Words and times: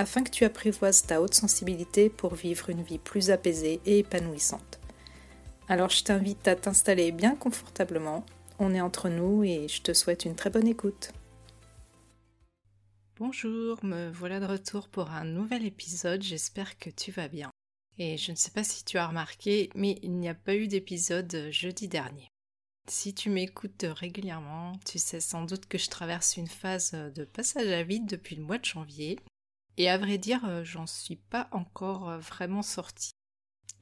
afin 0.00 0.24
que 0.24 0.30
tu 0.30 0.46
apprivoises 0.46 1.02
ta 1.02 1.20
haute 1.20 1.34
sensibilité 1.34 2.08
pour 2.08 2.34
vivre 2.34 2.70
une 2.70 2.82
vie 2.82 2.98
plus 2.98 3.30
apaisée 3.30 3.82
et 3.84 3.98
épanouissante. 3.98 4.80
Alors 5.68 5.90
je 5.90 6.02
t'invite 6.02 6.48
à 6.48 6.56
t'installer 6.56 7.12
bien 7.12 7.36
confortablement, 7.36 8.24
on 8.58 8.74
est 8.74 8.80
entre 8.80 9.10
nous 9.10 9.44
et 9.44 9.68
je 9.68 9.82
te 9.82 9.92
souhaite 9.92 10.24
une 10.24 10.34
très 10.34 10.48
bonne 10.48 10.66
écoute. 10.66 11.12
Bonjour, 13.18 13.84
me 13.84 14.10
voilà 14.10 14.40
de 14.40 14.46
retour 14.46 14.88
pour 14.88 15.10
un 15.10 15.24
nouvel 15.24 15.66
épisode, 15.66 16.22
j'espère 16.22 16.78
que 16.78 16.88
tu 16.88 17.12
vas 17.12 17.28
bien. 17.28 17.50
Et 17.98 18.16
je 18.16 18.30
ne 18.30 18.36
sais 18.36 18.52
pas 18.52 18.64
si 18.64 18.82
tu 18.86 18.96
as 18.96 19.06
remarqué, 19.06 19.68
mais 19.74 19.98
il 20.02 20.12
n'y 20.12 20.30
a 20.30 20.34
pas 20.34 20.54
eu 20.54 20.66
d'épisode 20.66 21.48
jeudi 21.50 21.88
dernier. 21.88 22.26
Si 22.88 23.12
tu 23.12 23.28
m'écoutes 23.28 23.84
régulièrement, 23.86 24.72
tu 24.86 24.98
sais 24.98 25.20
sans 25.20 25.44
doute 25.44 25.66
que 25.66 25.76
je 25.76 25.90
traverse 25.90 26.38
une 26.38 26.48
phase 26.48 26.92
de 26.92 27.24
passage 27.24 27.68
à 27.68 27.82
vide 27.82 28.06
depuis 28.06 28.36
le 28.36 28.42
mois 28.42 28.56
de 28.56 28.64
janvier, 28.64 29.18
et 29.76 29.88
à 29.88 29.98
vrai 29.98 30.18
dire, 30.18 30.44
euh, 30.44 30.64
j'en 30.64 30.86
suis 30.86 31.16
pas 31.16 31.48
encore 31.52 32.08
euh, 32.08 32.18
vraiment 32.18 32.62
sortie. 32.62 33.12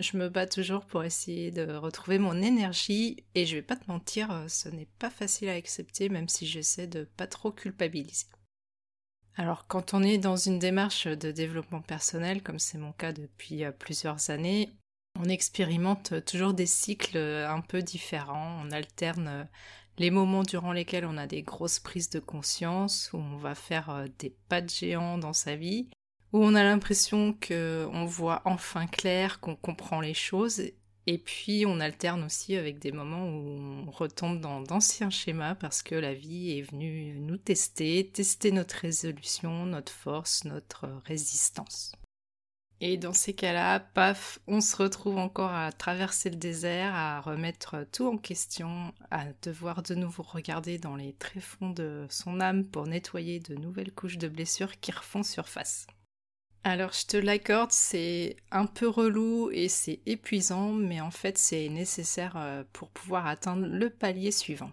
Je 0.01 0.17
me 0.17 0.29
bats 0.29 0.47
toujours 0.47 0.85
pour 0.87 1.03
essayer 1.03 1.51
de 1.51 1.75
retrouver 1.75 2.19
mon 2.19 2.41
énergie 2.41 3.25
et 3.35 3.47
je 3.47 3.57
vais 3.57 3.63
pas 3.63 3.77
te 3.77 3.91
mentir, 3.91 4.31
euh, 4.31 4.49
ce 4.49 4.69
n'est 4.69 4.89
pas 4.99 5.11
facile 5.11 5.49
à 5.49 5.55
accepter 5.55 6.09
même 6.09 6.29
si 6.29 6.47
j'essaie 6.47 6.87
de 6.87 7.05
pas 7.17 7.27
trop 7.27 7.51
culpabiliser. 7.51 8.27
Alors 9.35 9.67
quand 9.67 9.95
on 9.95 10.03
est 10.03 10.19
dans 10.19 10.37
une 10.37 10.59
démarche 10.59 11.07
de 11.07 11.33
développement 11.33 11.83
personnel, 11.83 12.43
comme 12.43 12.59
c'est 12.59 12.79
mon 12.79 12.93
cas 12.93 13.13
depuis 13.13 13.63
plusieurs 13.79 14.31
années, 14.31 14.71
on 15.19 15.29
expérimente 15.29 16.25
toujours 16.25 16.55
des 16.55 16.67
cycles 16.67 17.19
un 17.19 17.61
peu 17.61 17.83
différents, 17.83 18.61
on 18.65 18.71
alterne 18.71 19.49
les 19.99 20.11
moments 20.11 20.43
durant 20.43 20.73
lesquels 20.73 21.05
on 21.05 21.17
a 21.17 21.27
des 21.27 21.43
grosses 21.43 21.81
prises 21.81 22.11
de 22.11 22.21
conscience, 22.21 23.11
où 23.13 23.19
on 23.19 23.37
va 23.37 23.55
faire 23.55 23.91
euh, 23.91 24.07
des 24.19 24.35
pas 24.49 24.61
de 24.61 24.71
géant 24.71 25.19
dans 25.19 25.33
sa 25.33 25.57
vie, 25.57 25.89
où 26.33 26.45
on 26.45 26.55
a 26.55 26.63
l'impression 26.63 27.35
qu'on 27.35 28.05
voit 28.05 28.43
enfin 28.45 28.87
clair, 28.87 29.41
qu'on 29.41 29.57
comprend 29.57 30.01
les 30.01 30.15
choses, 30.15 30.63
et 31.07 31.17
puis 31.17 31.65
on 31.67 31.81
alterne 31.81 32.23
aussi 32.23 32.55
avec 32.55 32.79
des 32.79 32.93
moments 32.93 33.31
où 33.31 33.87
on 33.87 33.91
retombe 33.91 34.41
dans 34.43 34.61
d'anciens 34.61 35.09
schémas 35.09 35.55
parce 35.55 35.83
que 35.83 35.95
la 35.95 36.13
vie 36.13 36.59
est 36.59 36.71
venue 36.71 37.19
nous 37.19 37.39
tester, 37.39 38.11
tester 38.13 38.53
notre 38.53 38.77
résolution, 38.77 39.65
notre 39.65 39.91
force, 39.91 40.45
notre 40.45 40.87
résistance. 41.07 41.93
Et 42.81 42.97
dans 42.97 43.13
ces 43.13 43.33
cas-là, 43.33 43.81
paf, 43.81 44.39
on 44.47 44.61
se 44.61 44.77
retrouve 44.77 45.19
encore 45.19 45.53
à 45.53 45.73
traverser 45.73 46.31
le 46.31 46.37
désert, 46.37 46.95
à 46.95 47.21
remettre 47.21 47.85
tout 47.91 48.07
en 48.07 48.17
question, 48.17 48.95
à 49.11 49.25
devoir 49.43 49.83
de 49.83 49.97
nouveau 49.97 50.23
regarder 50.23 50.79
dans 50.79 50.95
les 50.95 51.13
tréfonds 51.15 51.71
de 51.71 52.07
son 52.09 52.41
âme 52.41 52.65
pour 52.65 52.87
nettoyer 52.87 53.41
de 53.41 53.57
nouvelles 53.57 53.93
couches 53.93 54.19
de 54.19 54.29
blessures 54.29 54.79
qui 54.79 54.93
refont 54.93 55.25
surface. 55.25 55.89
Alors 56.63 56.93
je 56.93 57.07
te 57.07 57.17
l'accorde, 57.17 57.73
c'est 57.73 58.37
un 58.53 58.67
peu 58.67 58.89
relou 58.89 59.51
et 59.53 59.69
c'est 59.69 60.01
épuisant, 60.07 60.73
mais 60.73 61.01
en 61.01 61.11
fait 61.11 61.39
c'est 61.39 61.69
nécessaire 61.69 62.35
euh, 62.37 62.63
pour 62.73 62.91
pouvoir 62.91 63.27
atteindre 63.27 63.67
le 63.67 63.91
palier 63.91 64.31
suivant. 64.31 64.71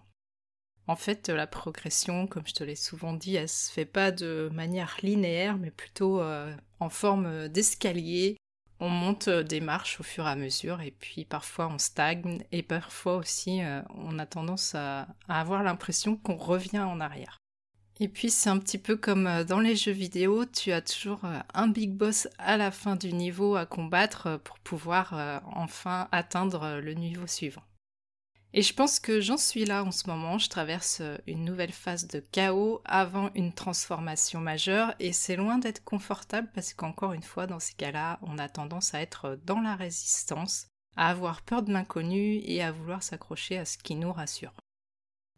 En 0.88 0.96
fait, 0.96 1.30
la 1.30 1.48
progression, 1.48 2.28
comme 2.28 2.46
je 2.46 2.54
te 2.54 2.64
l'ai 2.64 2.76
souvent 2.76 3.14
dit, 3.14 3.36
elle 3.36 3.50
se 3.50 3.72
fait 3.72 3.86
pas 3.86 4.12
de 4.12 4.52
manière 4.54 4.98
linéaire, 5.02 5.58
mais 5.58 5.72
plutôt 5.72 6.22
euh, 6.22 6.56
en 6.80 6.90
forme 6.90 7.48
d'escalier. 7.48 8.38
On 8.80 8.90
monte 8.90 9.30
euh, 9.30 9.42
des 9.42 9.62
marches 9.62 10.00
au 10.00 10.04
fur 10.04 10.28
et 10.28 10.30
à 10.30 10.36
mesure, 10.36 10.82
et 10.82 10.92
puis 10.92 11.26
parfois 11.26 11.70
on 11.70 11.80
stagne, 11.80 12.44
et 12.52 12.62
parfois 12.62 13.16
aussi 13.16 13.64
euh, 13.64 13.82
on 13.96 14.20
a 14.20 14.28
tendance 14.28 14.76
à, 14.76 15.08
avoir 15.28 15.64
l'impression 15.64 16.18
qu'on 16.18 16.36
revient 16.36 16.82
en 16.82 17.00
arrière. 17.00 17.40
Et 18.00 18.10
puis 18.10 18.30
c'est 18.30 18.50
un 18.50 18.60
petit 18.60 18.78
peu 18.78 18.96
comme 18.98 19.44
dans 19.46 19.62
les 19.62 19.76
jeux 19.76 19.94
vidéo, 19.94 20.46
tu 20.46 20.74
as 20.74 20.82
toujours 20.82 21.22
un 21.54 21.68
big 21.70 21.94
boss 21.94 22.28
à 22.38 22.58
la 22.58 22.70
fin 22.70 22.98
du 22.98 23.14
niveau 23.14 23.56
à 23.56 23.66
combattre 23.66 24.38
pour 24.44 24.60
pouvoir 24.60 25.42
enfin 25.46 26.10
atteindre 26.12 26.82
le 26.82 26.94
niveau 26.94 27.26
suivant. 27.26 27.64
Et 28.58 28.62
je 28.62 28.74
pense 28.74 29.02
que 29.02 29.20
j'en 29.20 29.36
suis 29.36 29.66
là 29.66 29.84
en 29.84 29.92
ce 29.92 30.08
moment, 30.08 30.38
je 30.38 30.48
traverse 30.48 31.00
euh, 31.02 31.18
une 31.28 31.44
nouvelle 31.44 31.74
phase 31.74 32.08
de 32.08 32.22
chaos 32.22 32.82
avant 32.86 33.30
une 33.36 33.52
transformation 33.52 34.40
majeure 34.40 34.96
et 35.02 35.12
c'est 35.12 35.36
loin 35.36 35.58
d'être 35.58 35.84
confortable 35.84 36.48
parce 36.56 36.74
qu'encore 36.74 37.12
une 37.12 37.22
fois 37.22 37.48
dans 37.48 37.60
ces 37.60 37.74
cas-là, 37.74 38.18
on 38.22 38.38
a 38.38 38.48
tendance 38.48 38.94
à 38.94 39.02
être 39.02 39.38
dans 39.46 39.60
la 39.60 39.76
résistance, 39.76 40.68
à 40.96 41.10
avoir 41.10 41.42
peur 41.42 41.64
de 41.64 41.74
l'inconnu 41.74 42.40
et 42.46 42.64
à 42.64 42.72
vouloir 42.72 43.04
s'accrocher 43.04 43.58
à 43.58 43.66
ce 43.66 43.78
qui 43.78 43.96
nous 43.96 44.14
rassure. 44.14 44.54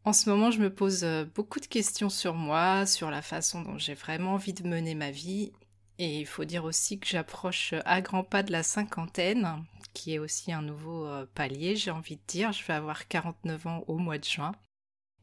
En 0.03 0.13
ce 0.13 0.29
moment, 0.29 0.51
je 0.51 0.61
me 0.61 0.72
pose 0.72 1.03
euh, 1.03 1.25
beaucoup 1.25 1.59
de 1.59 1.66
questions 1.66 2.11
sur 2.11 2.35
moi, 2.35 2.85
sur 2.85 3.09
la 3.09 3.23
façon 3.23 3.63
dont 3.63 3.79
j'ai 3.79 3.95
vraiment 3.95 4.35
envie 4.35 4.53
de 4.53 4.67
mener 4.67 4.94
ma 4.94 5.09
vie. 5.09 5.53
Et 5.97 6.19
il 6.19 6.28
faut 6.28 6.45
dire 6.45 6.66
aussi 6.66 6.99
que 6.99 7.07
j'approche 7.07 7.73
à 7.84 7.99
grands 8.01 8.23
pas 8.23 8.44
de 8.44 8.51
la 8.51 8.61
cinquantaine, 8.61 9.66
qui 9.97 10.13
est 10.13 10.19
aussi 10.19 10.52
un 10.53 10.62
nouveau 10.62 11.08
euh, 11.08 11.25
palier, 11.34 11.75
j'ai 11.75 11.90
envie 11.90 12.18
de 12.18 12.22
dire. 12.28 12.52
Je 12.52 12.63
vais 12.63 12.74
avoir 12.74 13.08
49 13.08 13.66
ans 13.66 13.84
au 13.88 13.97
mois 13.97 14.19
de 14.19 14.24
juin. 14.24 14.52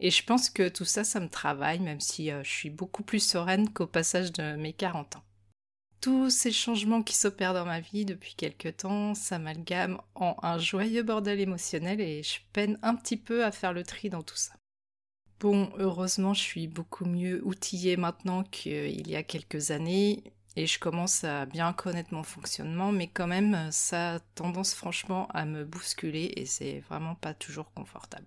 Et 0.01 0.11
je 0.11 0.25
pense 0.25 0.51
que 0.51 0.69
tout 0.69 0.85
ça, 0.85 1.05
ça 1.05 1.21
me 1.21 1.29
travaille, 1.29 1.79
même 1.79 2.01
si 2.01 2.33
euh, 2.33 2.43
je 2.43 2.51
suis 2.51 2.71
beaucoup 2.71 3.05
plus 3.05 3.21
sereine 3.21 3.73
qu'au 3.73 3.87
passage 3.87 4.33
de 4.33 4.57
mes 4.57 4.73
40 4.73 5.17
ans. 5.17 5.23
Tous 6.01 6.29
ces 6.29 6.51
changements 6.51 7.05
qui 7.05 7.15
s'opèrent 7.15 7.55
dans 7.55 7.65
ma 7.65 7.79
vie 7.79 8.05
depuis 8.05 8.35
quelque 8.35 8.69
temps 8.69 9.15
s'amalgament 9.15 10.03
en 10.17 10.37
un 10.43 10.59
joyeux 10.59 11.05
bordel 11.05 11.39
émotionnel 11.39 12.01
et 12.01 12.25
je 12.25 12.41
peine 12.53 12.77
un 12.83 12.97
petit 12.97 13.17
peu 13.17 13.45
à 13.45 13.53
faire 13.53 13.73
le 13.73 13.85
tri 13.85 14.11
dans 14.11 14.23
tout 14.23 14.37
ça. 14.37 14.55
Bon, 15.39 15.71
heureusement, 15.79 16.35
je 16.35 16.43
suis 16.43 16.67
beaucoup 16.67 17.05
mieux 17.05 17.41
outillée 17.47 17.97
maintenant 17.97 18.43
qu'il 18.43 19.09
y 19.09 19.15
a 19.15 19.23
quelques 19.23 19.71
années 19.71 20.25
et 20.57 20.67
je 20.67 20.79
commence 20.79 21.25
à 21.25 21.47
bien 21.47 21.73
connaître 21.73 22.15
mon 22.15 22.23
fonctionnement, 22.23 22.93
mais 22.93 23.09
quand 23.09 23.27
même, 23.27 23.71
ça 23.73 24.15
a 24.15 24.21
tendance 24.35 24.75
franchement 24.75 25.27
à 25.35 25.45
me 25.45 25.65
bousculer 25.65 26.33
et 26.37 26.47
c'est 26.47 26.81
vraiment 26.81 27.15
pas 27.17 27.35
toujours 27.35 27.73
confortable. 27.73 28.27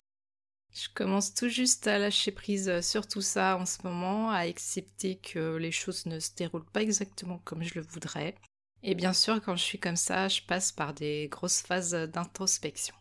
Je 0.74 0.90
commence 0.94 1.34
tout 1.34 1.50
juste 1.50 1.88
à 1.88 1.98
lâcher 1.98 2.32
prise 2.32 2.82
sur 2.82 3.08
tout 3.08 3.22
ça 3.22 3.58
en 3.58 3.66
ce 3.66 3.80
moment, 3.84 4.30
à 4.30 4.40
accepter 4.40 5.16
que 5.18 5.56
les 5.56 5.72
choses 5.72 6.06
ne 6.06 6.20
se 6.20 6.36
déroulent 6.36 6.70
pas 6.70 6.84
exactement 6.84 7.40
comme 7.46 7.64
je 7.64 7.76
le 7.76 7.82
voudrais. 7.82 8.36
Et 8.84 8.94
bien 8.94 9.14
sûr, 9.14 9.42
quand 9.42 9.56
je 9.56 9.64
suis 9.64 9.80
comme 9.80 9.96
ça, 9.96 10.28
je 10.28 10.42
passe 10.42 10.72
par 10.72 10.94
des 10.94 11.30
grosses 11.30 11.62
phases 11.62 11.94
d'introspection. 11.94 12.94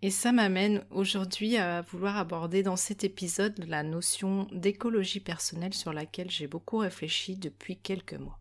Et 0.00 0.10
ça 0.10 0.30
m'amène 0.30 0.84
aujourd'hui 0.90 1.56
à 1.56 1.82
vouloir 1.82 2.16
aborder 2.16 2.62
dans 2.62 2.76
cet 2.76 3.02
épisode 3.02 3.58
la 3.66 3.82
notion 3.82 4.46
d'écologie 4.52 5.18
personnelle 5.18 5.74
sur 5.74 5.92
laquelle 5.92 6.30
j'ai 6.30 6.46
beaucoup 6.46 6.78
réfléchi 6.78 7.36
depuis 7.36 7.76
quelques 7.76 8.14
mois. 8.14 8.38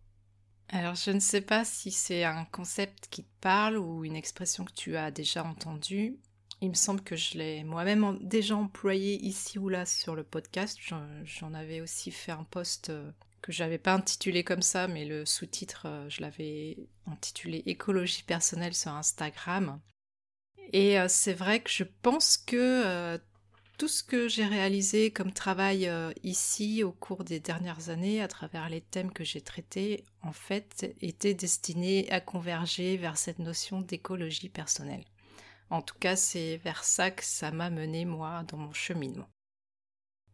Alors 0.70 0.96
je 0.96 1.12
ne 1.12 1.20
sais 1.20 1.42
pas 1.42 1.66
si 1.66 1.92
c'est 1.92 2.26
un 2.26 2.46
concept 2.46 3.08
qui 3.10 3.24
te 3.24 3.42
parle 3.42 3.78
ou 3.78 4.06
une 4.06 4.16
expression 4.16 4.66
que 4.66 4.74
tu 4.74 4.98
as 4.98 5.10
déjà 5.10 5.44
entendue. 5.44 6.20
Il 6.62 6.70
me 6.70 6.76
semble 6.76 7.02
que 7.02 7.16
je 7.16 7.38
l'ai 7.38 7.64
moi-même 7.64 8.20
déjà 8.22 8.56
employé 8.56 9.16
ici 9.26 9.58
ou 9.58 9.70
là 9.70 9.86
sur 9.86 10.16
le 10.16 10.24
podcast. 10.24 10.78
J'en 11.24 11.54
avais 11.54 11.82
aussi 11.82 12.12
fait 12.12 12.32
un 12.32 12.44
post 12.44 12.90
euh, 12.90 13.12
que 13.42 13.52
j'avais 13.52 13.78
pas 13.78 13.94
intitulé 13.94 14.44
comme 14.44 14.64
ça, 14.64 14.88
mais 14.88 15.06
le 15.06 15.26
sous-titre, 15.26 15.84
euh, 15.86 16.10
je 16.10 16.22
l'avais 16.22 16.78
intitulé 17.06 17.62
Écologie 17.68 18.24
personnelle 18.24 18.74
sur 18.74 18.92
Instagram. 18.92 19.80
Et 20.74 21.00
euh, 21.00 21.08
c'est 21.08 21.34
vrai 21.34 21.62
que 21.62 21.70
je 21.70 21.84
pense 22.02 22.38
que 22.38 22.56
euh, 22.56 23.18
tout 23.78 23.88
ce 23.88 24.04
que 24.04 24.28
j'ai 24.28 24.46
réalisé 24.46 25.12
comme 25.12 25.32
travail 25.32 25.88
euh, 25.88 26.12
ici 26.24 26.84
au 26.84 26.92
cours 26.92 27.24
des 27.24 27.40
dernières 27.40 27.90
années, 27.90 28.22
à 28.22 28.28
travers 28.28 28.70
les 28.70 28.82
thèmes 28.82 29.12
que 29.12 29.24
j'ai 29.24 29.42
traités, 29.42 30.04
en 30.24 30.34
fait, 30.34 30.96
était 31.02 31.34
destiné 31.34 32.10
à 32.12 32.20
converger 32.20 32.98
vers 32.98 33.18
cette 33.18 33.40
notion 33.40 33.82
d'écologie 33.82 34.50
personnelle. 34.50 35.06
En 35.70 35.82
tout 35.82 35.96
cas, 36.00 36.16
c'est 36.16 36.58
vers 36.58 36.84
ça 36.84 37.12
que 37.12 37.24
ça 37.24 37.52
m'a 37.52 37.70
mené, 37.70 38.06
moi, 38.06 38.44
dans 38.48 38.58
mon 38.58 38.74
cheminement. 38.74 39.28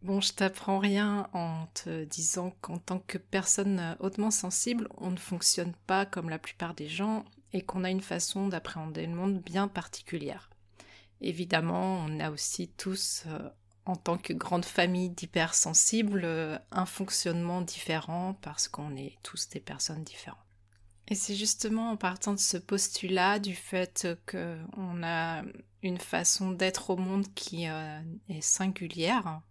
Bon, 0.03 0.19
je 0.19 0.33
t'apprends 0.33 0.79
rien 0.79 1.29
en 1.31 1.65
te 1.73 2.03
disant 2.03 2.53
qu'en 2.59 2.77
tant 2.77 3.00
que 3.00 3.17
personne 3.17 3.95
hautement 4.01 4.31
sensible, 4.31 4.89
on 4.97 5.11
ne 5.11 5.17
fonctionne 5.17 5.71
pas 5.88 6.05
comme 6.05 6.29
la 6.29 6.39
plupart 6.39 6.73
des 6.73 6.89
gens 6.89 7.23
et 7.53 7.61
qu'on 7.61 7.85
a 7.85 7.89
une 7.89 8.01
façon 8.01 8.50
d'appréhender 8.50 9.05
le 9.05 9.15
monde 9.15 9.41
bien 9.41 9.69
particulière. 9.69 10.50
Évidemment, 11.21 12.05
on 12.05 12.19
a 12.19 12.31
aussi 12.31 12.67
tous, 12.67 13.23
euh, 13.27 13.50
en 13.85 13.95
tant 13.95 14.17
que 14.17 14.33
grande 14.33 14.65
famille 14.65 15.09
d'hypersensibles, 15.09 16.23
euh, 16.25 16.59
un 16.71 16.85
fonctionnement 16.85 17.61
différent 17.61 18.38
parce 18.41 18.67
qu'on 18.67 18.97
est 18.97 19.17
tous 19.23 19.47
des 19.47 19.61
personnes 19.61 20.03
différentes. 20.03 20.38
Et 21.07 21.15
c'est 21.15 21.35
justement 21.35 21.91
en 21.91 21.95
partant 21.95 22.33
de 22.33 22.39
ce 22.39 22.57
postulat 22.57 23.39
du 23.39 23.55
fait 23.55 24.05
qu'on 24.29 25.01
a 25.01 25.44
une 25.81 25.97
façon 25.97 26.51
d'être 26.51 26.89
au 26.89 26.97
monde 26.97 27.33
qui 27.35 27.69
euh, 27.69 28.01
est 28.27 28.41
singulière 28.41 29.41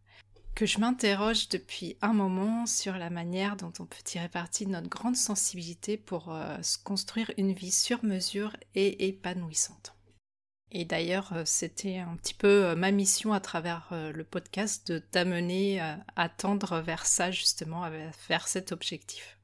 que 0.55 0.67
je 0.67 0.79
m'interroge 0.79 1.49
depuis 1.49 1.97
un 2.03 2.13
moment 2.13 2.67
sur 2.67 2.97
la 2.97 3.11
manière 3.11 3.57
dont 3.57 3.73
on 3.79 3.87
peut 3.87 4.03
tirer 4.05 4.29
parti 4.29 4.67
de 4.67 4.71
notre 4.71 4.89
grande 4.89 5.17
sensibilité 5.17 5.97
pour 5.97 6.33
euh, 6.33 6.57
construire 6.85 7.31
une 7.39 7.53
vie 7.53 7.71
sur 7.71 8.05
mesure 8.05 8.57
et 8.75 9.09
épanouissante. 9.09 9.95
Et 10.71 10.85
d'ailleurs, 10.85 11.33
euh, 11.33 11.43
c'était 11.45 11.99
un 11.99 12.17
petit 12.17 12.35
peu 12.35 12.75
ma 12.75 12.91
mission 12.91 13.33
à 13.33 13.41
travers 13.41 13.89
le 13.93 14.25
podcast 14.25 14.91
de 14.91 14.99
t'amener 14.99 15.81
à 15.81 16.29
tendre 16.29 16.81
vers 16.81 17.07
ça 17.07 17.31
justement, 17.31 17.89
vers 18.29 18.49
cet 18.49 18.73
objectif. 18.73 19.39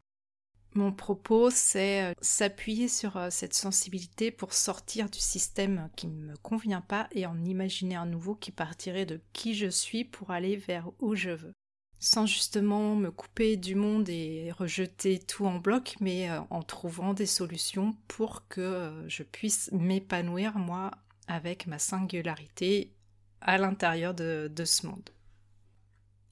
Mon 0.79 0.93
propos, 0.93 1.51
c'est 1.51 2.05
euh, 2.05 2.13
s'appuyer 2.21 2.87
sur 2.87 3.17
euh, 3.17 3.31
cette 3.31 3.53
sensibilité 3.53 4.31
pour 4.31 4.53
sortir 4.53 5.11
du 5.11 5.19
système 5.19 5.91
qui 5.97 6.07
ne 6.07 6.27
me 6.27 6.37
convient 6.37 6.83
pas 6.83 7.09
et 7.11 7.27
en 7.27 7.45
imaginer 7.45 7.97
un 7.97 8.07
nouveau 8.07 8.37
qui 8.37 8.53
partirait 8.53 9.05
de 9.05 9.21
qui 9.33 9.55
je 9.55 9.67
suis 9.67 10.05
pour 10.05 10.31
aller 10.31 10.55
vers 10.55 10.89
où 11.01 11.17
je 11.17 11.31
veux. 11.31 11.53
Sans 11.99 12.27
justement 12.27 12.95
me 12.95 13.11
couper 13.11 13.57
du 13.57 13.75
monde 13.75 14.09
et 14.09 14.53
rejeter 14.53 15.19
tout 15.19 15.47
en 15.47 15.59
bloc, 15.59 15.97
mais 15.99 16.31
euh, 16.31 16.39
en 16.49 16.63
trouvant 16.63 17.13
des 17.13 17.27
solutions 17.27 17.97
pour 18.07 18.47
que 18.47 19.05
je 19.09 19.25
puisse 19.25 19.73
m'épanouir 19.73 20.59
moi 20.59 20.93
avec 21.27 21.67
ma 21.67 21.81
singularité 21.81 22.93
à 23.41 23.59
l'intérieur 23.59 24.15
de 24.15 24.65
ce 24.65 24.87
monde. 24.87 25.11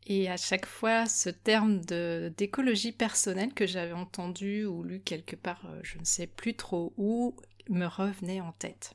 Et 0.08 0.30
à 0.30 0.36
chaque 0.36 0.66
fois, 0.66 1.06
ce 1.06 1.28
terme 1.28 1.80
d'écologie 1.80 2.92
personnelle 2.92 3.52
que 3.52 3.66
j'avais 3.66 3.92
entendu 3.92 4.64
ou 4.64 4.84
lu 4.84 5.00
quelque 5.00 5.34
part, 5.34 5.62
euh, 5.66 5.80
je 5.82 5.98
ne 5.98 6.04
sais 6.04 6.28
plus 6.28 6.54
trop 6.54 6.94
où, 6.96 7.34
me 7.68 7.86
revenait 7.86 8.40
en 8.40 8.52
tête. 8.52 8.94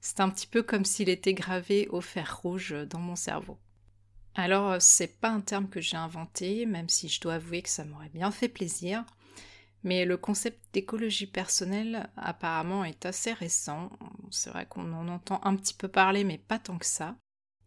C'est 0.00 0.20
un 0.20 0.30
petit 0.30 0.46
peu 0.46 0.62
comme 0.62 0.86
s'il 0.86 1.10
était 1.10 1.34
gravé 1.34 1.86
au 1.88 2.00
fer 2.00 2.38
rouge 2.42 2.74
dans 2.88 2.98
mon 2.98 3.14
cerveau. 3.14 3.58
Alors, 4.34 4.72
euh, 4.72 4.76
c'est 4.80 5.20
pas 5.20 5.28
un 5.28 5.42
terme 5.42 5.68
que 5.68 5.82
j'ai 5.82 5.98
inventé, 5.98 6.64
même 6.64 6.88
si 6.88 7.08
je 7.08 7.20
dois 7.20 7.34
avouer 7.34 7.60
que 7.60 7.68
ça 7.68 7.84
m'aurait 7.84 8.08
bien 8.08 8.30
fait 8.30 8.48
plaisir. 8.48 9.04
Mais 9.84 10.06
le 10.06 10.16
concept 10.16 10.60
d'écologie 10.72 11.26
personnelle 11.26 12.08
apparemment 12.16 12.84
est 12.84 13.04
assez 13.04 13.34
récent. 13.34 13.90
C'est 14.30 14.50
vrai 14.50 14.64
qu'on 14.66 14.92
en 14.94 15.08
entend 15.08 15.40
un 15.44 15.56
petit 15.56 15.74
peu 15.74 15.88
parler, 15.88 16.24
mais 16.24 16.38
pas 16.38 16.58
tant 16.58 16.78
que 16.78 16.86
ça. 16.86 17.16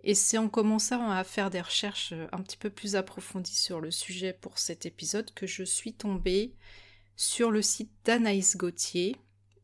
Et 0.04 0.16
c'est 0.16 0.38
en 0.38 0.50
commençant 0.50 1.12
à 1.12 1.24
faire 1.24 1.50
des 1.50 1.62
recherches 1.62 2.14
euh, 2.14 2.28
un 2.32 2.42
petit 2.42 2.58
peu 2.58 2.70
plus 2.70 2.96
approfondies 2.96 3.56
sur 3.56 3.80
le 3.80 3.92
sujet 3.92 4.34
pour 4.34 4.58
cet 4.58 4.86
épisode 4.86 5.32
que 5.34 5.46
je 5.46 5.64
suis 5.64 5.94
tombée 5.94 6.56
sur 7.16 7.52
le 7.52 7.62
site 7.62 7.92
d'Anaïs 8.04 8.58
Gauthier 8.58 9.16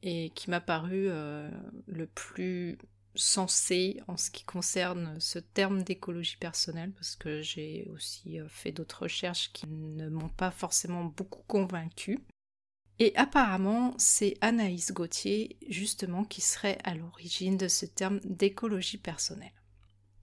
et 0.03 0.29
qui 0.35 0.49
m'a 0.51 0.61
paru 0.61 1.07
euh, 1.09 1.49
le 1.87 2.05
plus 2.05 2.77
sensé 3.15 3.99
en 4.07 4.15
ce 4.15 4.29
qui 4.29 4.43
concerne 4.43 5.19
ce 5.19 5.39
terme 5.39 5.81
d'écologie 5.81 6.37
personnelle 6.37 6.91
parce 6.91 7.15
que 7.15 7.41
j'ai 7.41 7.87
aussi 7.91 8.39
euh, 8.39 8.47
fait 8.47 8.71
d'autres 8.71 9.03
recherches 9.03 9.51
qui 9.53 9.65
ne 9.67 10.07
m'ont 10.07 10.29
pas 10.29 10.51
forcément 10.51 11.05
beaucoup 11.05 11.41
convaincue. 11.47 12.19
Et 12.99 13.15
apparemment, 13.15 13.95
c'est 13.97 14.37
Anaïs 14.41 14.91
Gauthier 14.91 15.57
justement 15.67 16.23
qui 16.23 16.41
serait 16.41 16.77
à 16.83 16.93
l'origine 16.93 17.57
de 17.57 17.67
ce 17.67 17.85
terme 17.87 18.19
d'écologie 18.23 18.97
personnelle. 18.97 19.56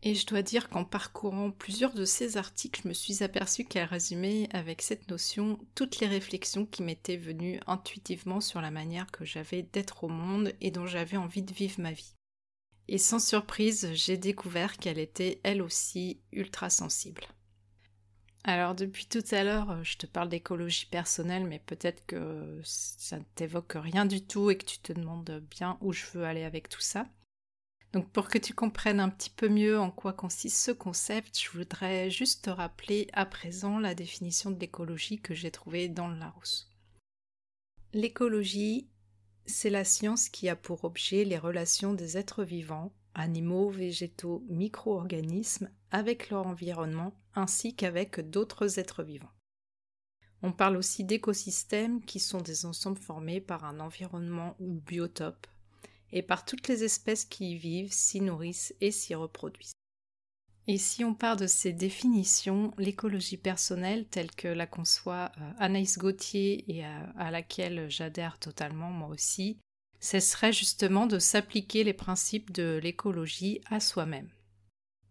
Et 0.06 0.14
je 0.14 0.26
dois 0.26 0.42
dire 0.42 0.68
qu'en 0.68 0.84
parcourant 0.84 1.50
plusieurs 1.50 1.94
de 1.94 2.04
ces 2.04 2.36
articles, 2.36 2.82
je 2.84 2.88
me 2.88 2.92
suis 2.92 3.22
aperçue 3.22 3.64
qu'elle 3.64 3.88
résumait 3.88 4.50
avec 4.52 4.82
cette 4.82 5.08
notion 5.08 5.58
toutes 5.74 5.98
les 5.98 6.06
réflexions 6.06 6.66
qui 6.66 6.82
m'étaient 6.82 7.16
venues 7.16 7.58
intuitivement 7.66 8.42
sur 8.42 8.60
la 8.60 8.70
manière 8.70 9.10
que 9.10 9.24
j'avais 9.24 9.62
d'être 9.62 10.04
au 10.04 10.08
monde 10.08 10.52
et 10.60 10.70
dont 10.70 10.86
j'avais 10.86 11.16
envie 11.16 11.40
de 11.40 11.54
vivre 11.54 11.80
ma 11.80 11.92
vie. 11.92 12.12
Et 12.86 12.98
sans 12.98 13.18
surprise, 13.18 13.88
j'ai 13.94 14.18
découvert 14.18 14.76
qu'elle 14.76 14.98
était 14.98 15.40
elle 15.42 15.62
aussi 15.62 16.20
ultra 16.32 16.68
sensible. 16.68 17.22
Alors 18.44 18.74
depuis 18.74 19.06
tout 19.06 19.24
à 19.30 19.42
l'heure, 19.42 19.82
je 19.84 19.96
te 19.96 20.04
parle 20.04 20.28
d'écologie 20.28 20.84
personnelle, 20.84 21.46
mais 21.46 21.60
peut-être 21.60 22.04
que 22.04 22.60
ça 22.62 23.18
ne 23.18 23.24
t'évoque 23.36 23.72
rien 23.76 24.04
du 24.04 24.22
tout 24.22 24.50
et 24.50 24.58
que 24.58 24.66
tu 24.66 24.80
te 24.80 24.92
demandes 24.92 25.42
bien 25.50 25.78
où 25.80 25.94
je 25.94 26.04
veux 26.12 26.24
aller 26.24 26.44
avec 26.44 26.68
tout 26.68 26.82
ça. 26.82 27.06
Donc 27.94 28.10
pour 28.10 28.26
que 28.26 28.38
tu 28.38 28.54
comprennes 28.54 28.98
un 28.98 29.08
petit 29.08 29.30
peu 29.30 29.48
mieux 29.48 29.78
en 29.78 29.92
quoi 29.92 30.12
consiste 30.12 30.56
ce 30.56 30.72
concept, 30.72 31.38
je 31.38 31.56
voudrais 31.56 32.10
juste 32.10 32.46
te 32.46 32.50
rappeler 32.50 33.06
à 33.12 33.24
présent 33.24 33.78
la 33.78 33.94
définition 33.94 34.50
de 34.50 34.58
l'écologie 34.58 35.20
que 35.20 35.32
j'ai 35.32 35.52
trouvée 35.52 35.88
dans 35.88 36.08
le 36.08 36.18
Larousse. 36.18 36.68
L'écologie, 37.92 38.88
c'est 39.46 39.70
la 39.70 39.84
science 39.84 40.28
qui 40.28 40.48
a 40.48 40.56
pour 40.56 40.82
objet 40.84 41.22
les 41.22 41.38
relations 41.38 41.94
des 41.94 42.18
êtres 42.18 42.42
vivants, 42.42 42.92
animaux, 43.14 43.70
végétaux, 43.70 44.44
micro-organismes, 44.48 45.70
avec 45.92 46.30
leur 46.30 46.48
environnement 46.48 47.14
ainsi 47.36 47.76
qu'avec 47.76 48.28
d'autres 48.28 48.80
êtres 48.80 49.04
vivants. 49.04 49.30
On 50.42 50.50
parle 50.50 50.76
aussi 50.78 51.04
d'écosystèmes 51.04 52.04
qui 52.04 52.18
sont 52.18 52.40
des 52.40 52.66
ensembles 52.66 52.98
formés 52.98 53.40
par 53.40 53.64
un 53.64 53.78
environnement 53.78 54.56
ou 54.58 54.80
biotope 54.80 55.46
et 56.14 56.22
par 56.22 56.44
toutes 56.44 56.68
les 56.68 56.84
espèces 56.84 57.24
qui 57.24 57.52
y 57.52 57.56
vivent, 57.56 57.92
s'y 57.92 58.20
nourrissent 58.20 58.72
et 58.80 58.92
s'y 58.92 59.16
reproduisent. 59.16 59.74
Et 60.66 60.78
si 60.78 61.04
on 61.04 61.12
part 61.12 61.36
de 61.36 61.48
ces 61.48 61.72
définitions, 61.72 62.72
l'écologie 62.78 63.36
personnelle 63.36 64.06
telle 64.06 64.30
que 64.30 64.48
la 64.48 64.66
conçoit 64.66 65.32
euh, 65.36 65.50
Anaïs 65.58 65.98
Gauthier 65.98 66.64
et 66.68 66.84
à, 66.84 67.30
laquelle 67.30 67.90
j'adhère 67.90 68.38
totalement 68.38 68.90
moi 68.90 69.08
aussi, 69.08 69.58
ce 70.00 70.20
serait 70.20 70.52
justement 70.52 71.06
de 71.06 71.18
s'appliquer 71.18 71.82
les 71.84 71.92
principes 71.92 72.52
de 72.52 72.80
l'écologie 72.82 73.60
à 73.68 73.80
soi-même. 73.80 74.30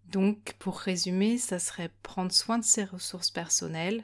Donc, 0.05 0.53
pour 0.57 0.79
résumer, 0.79 1.38
ça 1.38 1.59
serait 1.59 1.91
prendre 2.01 2.31
soin 2.31 2.59
de 2.59 2.63
ses 2.63 2.85
ressources 2.85 3.31
personnelles, 3.31 4.03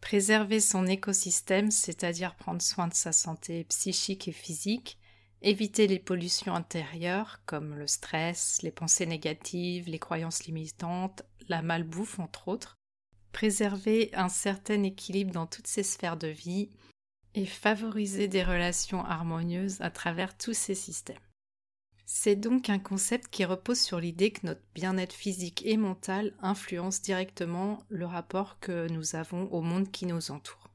préserver 0.00 0.60
son 0.60 0.86
écosystème, 0.86 1.70
c'est-à-dire 1.70 2.36
prendre 2.36 2.62
soin 2.62 2.88
de 2.88 2.94
sa 2.94 3.12
santé 3.12 3.64
psychique 3.64 4.28
et 4.28 4.32
physique, 4.32 4.99
Éviter 5.42 5.86
les 5.86 5.98
pollutions 5.98 6.54
intérieures 6.54 7.40
comme 7.46 7.74
le 7.74 7.86
stress, 7.86 8.60
les 8.62 8.70
pensées 8.70 9.06
négatives, 9.06 9.88
les 9.88 9.98
croyances 9.98 10.44
limitantes, 10.44 11.22
la 11.48 11.62
malbouffe 11.62 12.18
entre 12.18 12.48
autres. 12.48 12.76
Préserver 13.32 14.10
un 14.14 14.28
certain 14.28 14.82
équilibre 14.82 15.32
dans 15.32 15.46
toutes 15.46 15.66
ces 15.66 15.82
sphères 15.82 16.18
de 16.18 16.28
vie 16.28 16.68
et 17.34 17.46
favoriser 17.46 18.28
des 18.28 18.42
relations 18.42 19.04
harmonieuses 19.04 19.80
à 19.80 19.90
travers 19.90 20.36
tous 20.36 20.52
ces 20.52 20.74
systèmes. 20.74 21.16
C'est 22.04 22.36
donc 22.36 22.68
un 22.68 22.80
concept 22.80 23.28
qui 23.28 23.44
repose 23.44 23.80
sur 23.80 24.00
l'idée 24.00 24.32
que 24.32 24.44
notre 24.44 24.64
bien-être 24.74 25.12
physique 25.12 25.62
et 25.64 25.76
mental 25.76 26.34
influence 26.42 27.00
directement 27.00 27.78
le 27.88 28.04
rapport 28.04 28.58
que 28.58 28.88
nous 28.88 29.14
avons 29.14 29.44
au 29.52 29.60
monde 29.62 29.90
qui 29.92 30.06
nous 30.06 30.32
entoure. 30.32 30.69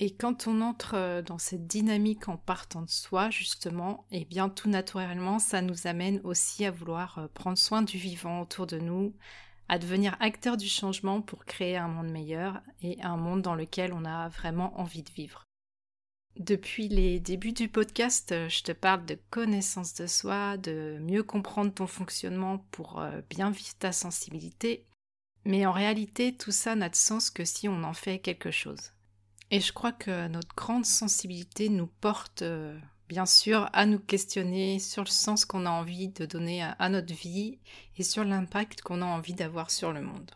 Et 0.00 0.14
quand 0.14 0.46
on 0.46 0.60
entre 0.60 0.94
euh, 0.94 1.22
dans 1.22 1.38
cette 1.38 1.66
dynamique 1.66 2.28
en 2.28 2.36
partant 2.36 2.82
de 2.82 2.90
soi, 2.90 3.30
justement, 3.30 4.06
eh 4.12 4.24
bien 4.24 4.48
tout 4.48 4.68
naturellement, 4.68 5.40
ça 5.40 5.60
nous 5.60 5.88
amène 5.88 6.20
aussi 6.22 6.64
à 6.64 6.70
vouloir 6.70 7.18
euh, 7.18 7.26
prendre 7.34 7.58
soin 7.58 7.82
du 7.82 7.98
vivant 7.98 8.40
autour 8.40 8.68
de 8.68 8.78
nous, 8.78 9.12
à 9.68 9.78
devenir 9.78 10.16
acteur 10.20 10.56
du 10.56 10.68
changement 10.68 11.20
pour 11.20 11.44
créer 11.44 11.76
un 11.76 11.88
monde 11.88 12.12
meilleur 12.12 12.62
et 12.80 13.02
un 13.02 13.16
monde 13.16 13.42
dans 13.42 13.56
lequel 13.56 13.92
on 13.92 14.04
a 14.04 14.28
vraiment 14.28 14.78
envie 14.78 15.02
de 15.02 15.10
vivre. 15.10 15.42
Depuis 16.36 16.86
les 16.86 17.18
débuts 17.18 17.52
du 17.52 17.68
podcast, 17.68 18.30
euh, 18.30 18.48
je 18.48 18.62
te 18.62 18.70
parle 18.70 19.04
de 19.04 19.18
connaissance 19.30 19.94
de 19.94 20.06
soi, 20.06 20.56
de 20.58 20.98
mieux 21.00 21.24
comprendre 21.24 21.74
ton 21.74 21.88
fonctionnement 21.88 22.58
pour 22.70 23.02
bien 23.28 23.50
vivre 23.50 23.74
ta 23.80 23.90
sensibilité, 23.90 24.86
mais 25.44 25.66
en 25.66 25.72
réalité, 25.72 26.36
tout 26.36 26.52
ça 26.52 26.76
n'a 26.76 26.88
de 26.88 26.94
sens 26.94 27.30
que 27.30 27.44
si 27.44 27.68
on 27.68 27.82
en 27.82 27.94
fait 27.94 28.20
quelque 28.20 28.52
chose. 28.52 28.92
Et 29.50 29.60
je 29.60 29.72
crois 29.72 29.92
que 29.92 30.28
notre 30.28 30.54
grande 30.54 30.84
sensibilité 30.84 31.70
nous 31.70 31.86
porte, 31.86 32.42
euh, 32.42 32.78
bien 33.08 33.24
sûr, 33.24 33.70
à 33.72 33.86
nous 33.86 33.98
questionner 33.98 34.78
sur 34.78 35.04
le 35.04 35.08
sens 35.08 35.46
qu'on 35.46 35.64
a 35.64 35.70
envie 35.70 36.08
de 36.08 36.26
donner 36.26 36.62
à, 36.62 36.88
notre 36.90 37.14
vie 37.14 37.58
et 37.96 38.02
sur 38.02 38.24
l'impact 38.24 38.82
qu'on 38.82 39.00
a 39.00 39.06
envie 39.06 39.32
d'avoir 39.32 39.70
sur 39.70 39.92
le 39.92 40.02
monde. 40.02 40.30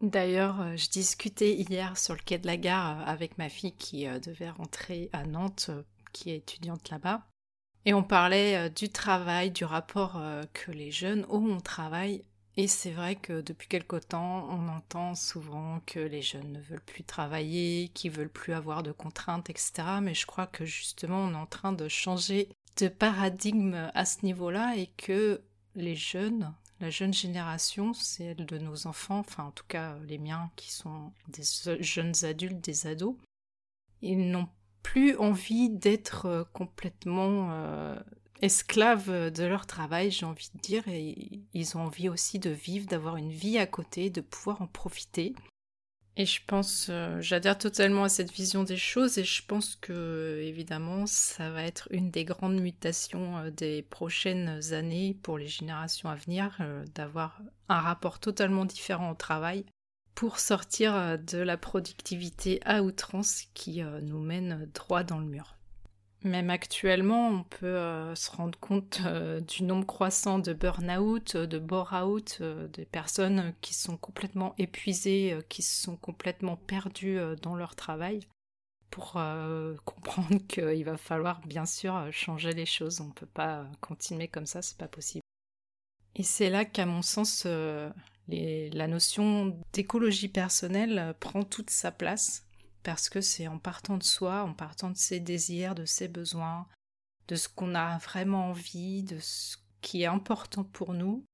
D'ailleurs, 0.00 0.60
euh, 0.60 0.76
je 0.76 0.88
discutais 0.88 1.54
hier 1.54 1.98
sur 1.98 2.14
le 2.14 2.20
quai 2.24 2.38
de 2.38 2.46
la 2.46 2.56
gare 2.56 3.00
euh, 3.00 3.04
avec 3.06 3.38
ma 3.38 3.48
fille 3.48 3.74
qui 3.74 4.06
devait 4.06 4.50
rentrer 4.50 5.10
à 5.12 5.24
Nantes, 5.24 5.70
qui 6.12 6.30
est 6.30 6.36
étudiante 6.36 6.90
là-bas. 6.90 7.26
Et 7.84 7.94
on 7.94 8.04
parlait 8.04 8.70
du 8.70 8.88
travail, 8.90 9.50
du 9.50 9.64
rapport 9.64 10.22
que 10.52 10.70
les 10.70 10.92
jeunes 10.92 11.26
ont 11.28 11.56
au 11.56 11.60
travail 11.60 12.22
et 12.56 12.66
c'est 12.66 12.90
vrai 12.90 13.16
que 13.16 13.40
depuis 13.40 13.68
quelque 13.68 13.96
temps, 13.96 14.46
on 14.50 14.68
entend 14.68 15.14
souvent 15.14 15.80
que 15.86 16.00
les 16.00 16.20
jeunes 16.20 16.52
ne 16.52 16.60
veulent 16.60 16.82
plus 16.82 17.02
travailler, 17.02 17.90
qu'ils 17.94 18.10
veulent 18.10 18.28
plus 18.28 18.52
avoir 18.52 18.82
de 18.82 18.92
contraintes, 18.92 19.48
etc. 19.48 19.72
Mais 20.02 20.14
je 20.14 20.26
crois 20.26 20.46
que 20.46 20.66
justement, 20.66 21.20
on 21.20 21.32
est 21.32 21.36
en 21.36 21.46
train 21.46 21.72
de 21.72 21.88
changer 21.88 22.48
de 22.76 22.88
paradigme 22.88 23.90
à 23.94 24.04
ce 24.04 24.24
niveau-là 24.24 24.76
et 24.76 24.88
que 24.98 25.42
les 25.74 25.96
jeunes, 25.96 26.52
la 26.80 26.90
jeune 26.90 27.14
génération, 27.14 27.94
celle 27.94 28.44
de 28.44 28.58
nos 28.58 28.86
enfants, 28.86 29.20
enfin 29.20 29.44
en 29.44 29.50
tout 29.50 29.66
cas 29.66 29.96
les 30.06 30.18
miens 30.18 30.50
qui 30.56 30.72
sont 30.72 31.12
des 31.28 31.42
jeunes 31.80 32.24
adultes, 32.24 32.60
des 32.60 32.86
ados, 32.86 33.16
ils 34.02 34.30
n'ont 34.30 34.48
plus 34.82 35.16
envie 35.16 35.70
d'être 35.70 36.48
complètement 36.52 37.96
esclaves 38.42 39.30
de 39.30 39.44
leur 39.44 39.66
travail, 39.66 40.10
j'ai 40.10 40.26
envie 40.26 40.50
de 40.54 40.60
dire, 40.60 40.86
et 40.88 41.40
ils 41.54 41.76
ont 41.76 41.82
envie 41.82 42.08
aussi 42.08 42.38
de 42.38 42.50
vivre, 42.50 42.86
d'avoir 42.86 43.16
une 43.16 43.32
vie 43.32 43.56
à 43.56 43.66
côté, 43.66 44.10
de 44.10 44.20
pouvoir 44.20 44.60
en 44.60 44.66
profiter. 44.66 45.34
Et 46.16 46.26
je 46.26 46.40
pense, 46.46 46.88
euh, 46.90 47.22
j'adhère 47.22 47.56
totalement 47.56 48.04
à 48.04 48.10
cette 48.10 48.30
vision 48.30 48.64
des 48.64 48.76
choses 48.76 49.16
et 49.16 49.24
je 49.24 49.42
pense 49.46 49.76
que, 49.76 50.42
évidemment, 50.42 51.06
ça 51.06 51.48
va 51.50 51.62
être 51.62 51.88
une 51.90 52.10
des 52.10 52.26
grandes 52.26 52.60
mutations 52.60 53.38
euh, 53.38 53.50
des 53.50 53.80
prochaines 53.80 54.74
années 54.74 55.16
pour 55.22 55.38
les 55.38 55.46
générations 55.46 56.10
à 56.10 56.14
venir, 56.14 56.54
euh, 56.60 56.84
d'avoir 56.94 57.40
un 57.70 57.80
rapport 57.80 58.18
totalement 58.18 58.66
différent 58.66 59.10
au 59.10 59.14
travail 59.14 59.64
pour 60.14 60.38
sortir 60.38 61.18
de 61.18 61.38
la 61.38 61.56
productivité 61.56 62.60
à 62.66 62.82
outrance 62.82 63.44
qui 63.54 63.80
nous 64.02 64.20
mène 64.20 64.68
droit 64.74 65.04
dans 65.04 65.18
le 65.18 65.24
mur. 65.24 65.56
Même 66.24 66.50
actuellement, 66.50 67.28
on 67.28 67.42
peut 67.42 67.66
euh, 67.66 68.14
se 68.14 68.30
rendre 68.30 68.58
compte 68.60 69.00
euh, 69.04 69.40
du 69.40 69.64
nombre 69.64 69.86
croissant 69.86 70.38
de 70.38 70.52
burn-out, 70.52 71.36
de 71.36 71.58
bore-out, 71.58 72.38
euh, 72.40 72.68
des 72.68 72.84
personnes 72.84 73.52
qui 73.60 73.74
sont 73.74 73.96
complètement 73.96 74.54
épuisées, 74.56 75.36
qui 75.48 75.62
sont 75.62 75.96
complètement 75.96 76.56
perdues 76.56 77.18
dans 77.42 77.56
leur 77.56 77.74
travail, 77.74 78.20
pour 78.90 79.14
comprendre 79.84 80.38
qu'il 80.46 80.84
va 80.84 80.96
falloir 80.96 81.40
bien 81.46 81.66
sûr 81.66 82.06
changer 82.12 82.52
les 82.52 82.66
choses. 82.66 83.00
On 83.00 83.08
ne 83.08 83.12
peut 83.12 83.26
pas 83.26 83.66
continuer 83.80 84.28
comme 84.28 84.46
ça, 84.46 84.62
c'est 84.62 84.78
pas 84.78 84.88
possible. 84.88 85.22
Et 86.14 86.22
c'est 86.22 86.50
là 86.50 86.64
qu'à 86.64 86.86
mon 86.86 87.02
sens, 87.02 87.46
la 87.46 88.86
notion 88.86 89.58
d'écologie 89.72 90.28
personnelle 90.28 91.16
prend 91.18 91.42
toute 91.42 91.70
sa 91.70 91.90
place 91.90 92.46
parce 92.82 93.08
que 93.08 93.20
c'est 93.20 93.48
en 93.48 93.58
partant 93.58 93.96
de 93.96 94.02
soi, 94.02 94.42
en 94.42 94.54
partant 94.54 94.90
de 94.90 94.96
ses 94.96 95.20
désirs, 95.20 95.74
de 95.74 95.84
ses 95.84 96.08
besoins, 96.08 96.66
de 97.28 97.36
ce 97.36 97.48
qu'on 97.48 97.74
a 97.74 97.98
vraiment 97.98 98.50
envie, 98.50 99.02
de 99.02 99.18
ce 99.20 99.56
qui 99.80 100.02
est 100.02 100.06
important 100.06 100.64
pour 100.64 100.94
nous, 100.94 101.24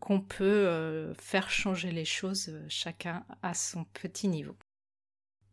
qu'on 0.00 0.20
peut 0.20 0.44
euh, 0.44 1.14
faire 1.14 1.50
changer 1.50 1.90
les 1.90 2.04
choses 2.04 2.48
euh, 2.48 2.64
chacun 2.68 3.24
à 3.42 3.54
son 3.54 3.84
petit 3.84 4.28
niveau. 4.28 4.56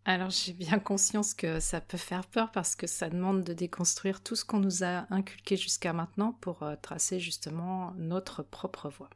Alors 0.03 0.31
j'ai 0.31 0.53
bien 0.53 0.79
conscience 0.79 1.33
que 1.33 1.59
ça 1.59 1.79
peut 1.79 1.97
faire 1.97 2.25
peur 2.25 2.51
parce 2.51 2.75
que 2.75 2.87
ça 2.87 3.09
demande 3.09 3.43
de 3.43 3.53
déconstruire 3.53 4.23
tout 4.23 4.35
ce 4.35 4.43
qu'on 4.43 4.59
nous 4.59 4.83
a 4.83 5.05
inculqué 5.13 5.55
jusqu'à 5.55 5.93
maintenant 5.93 6.33
pour 6.41 6.63
euh, 6.63 6.75
tracer 6.81 7.19
justement 7.19 7.93
notre 7.97 8.41
propre 8.41 8.89
voie. 8.89 9.09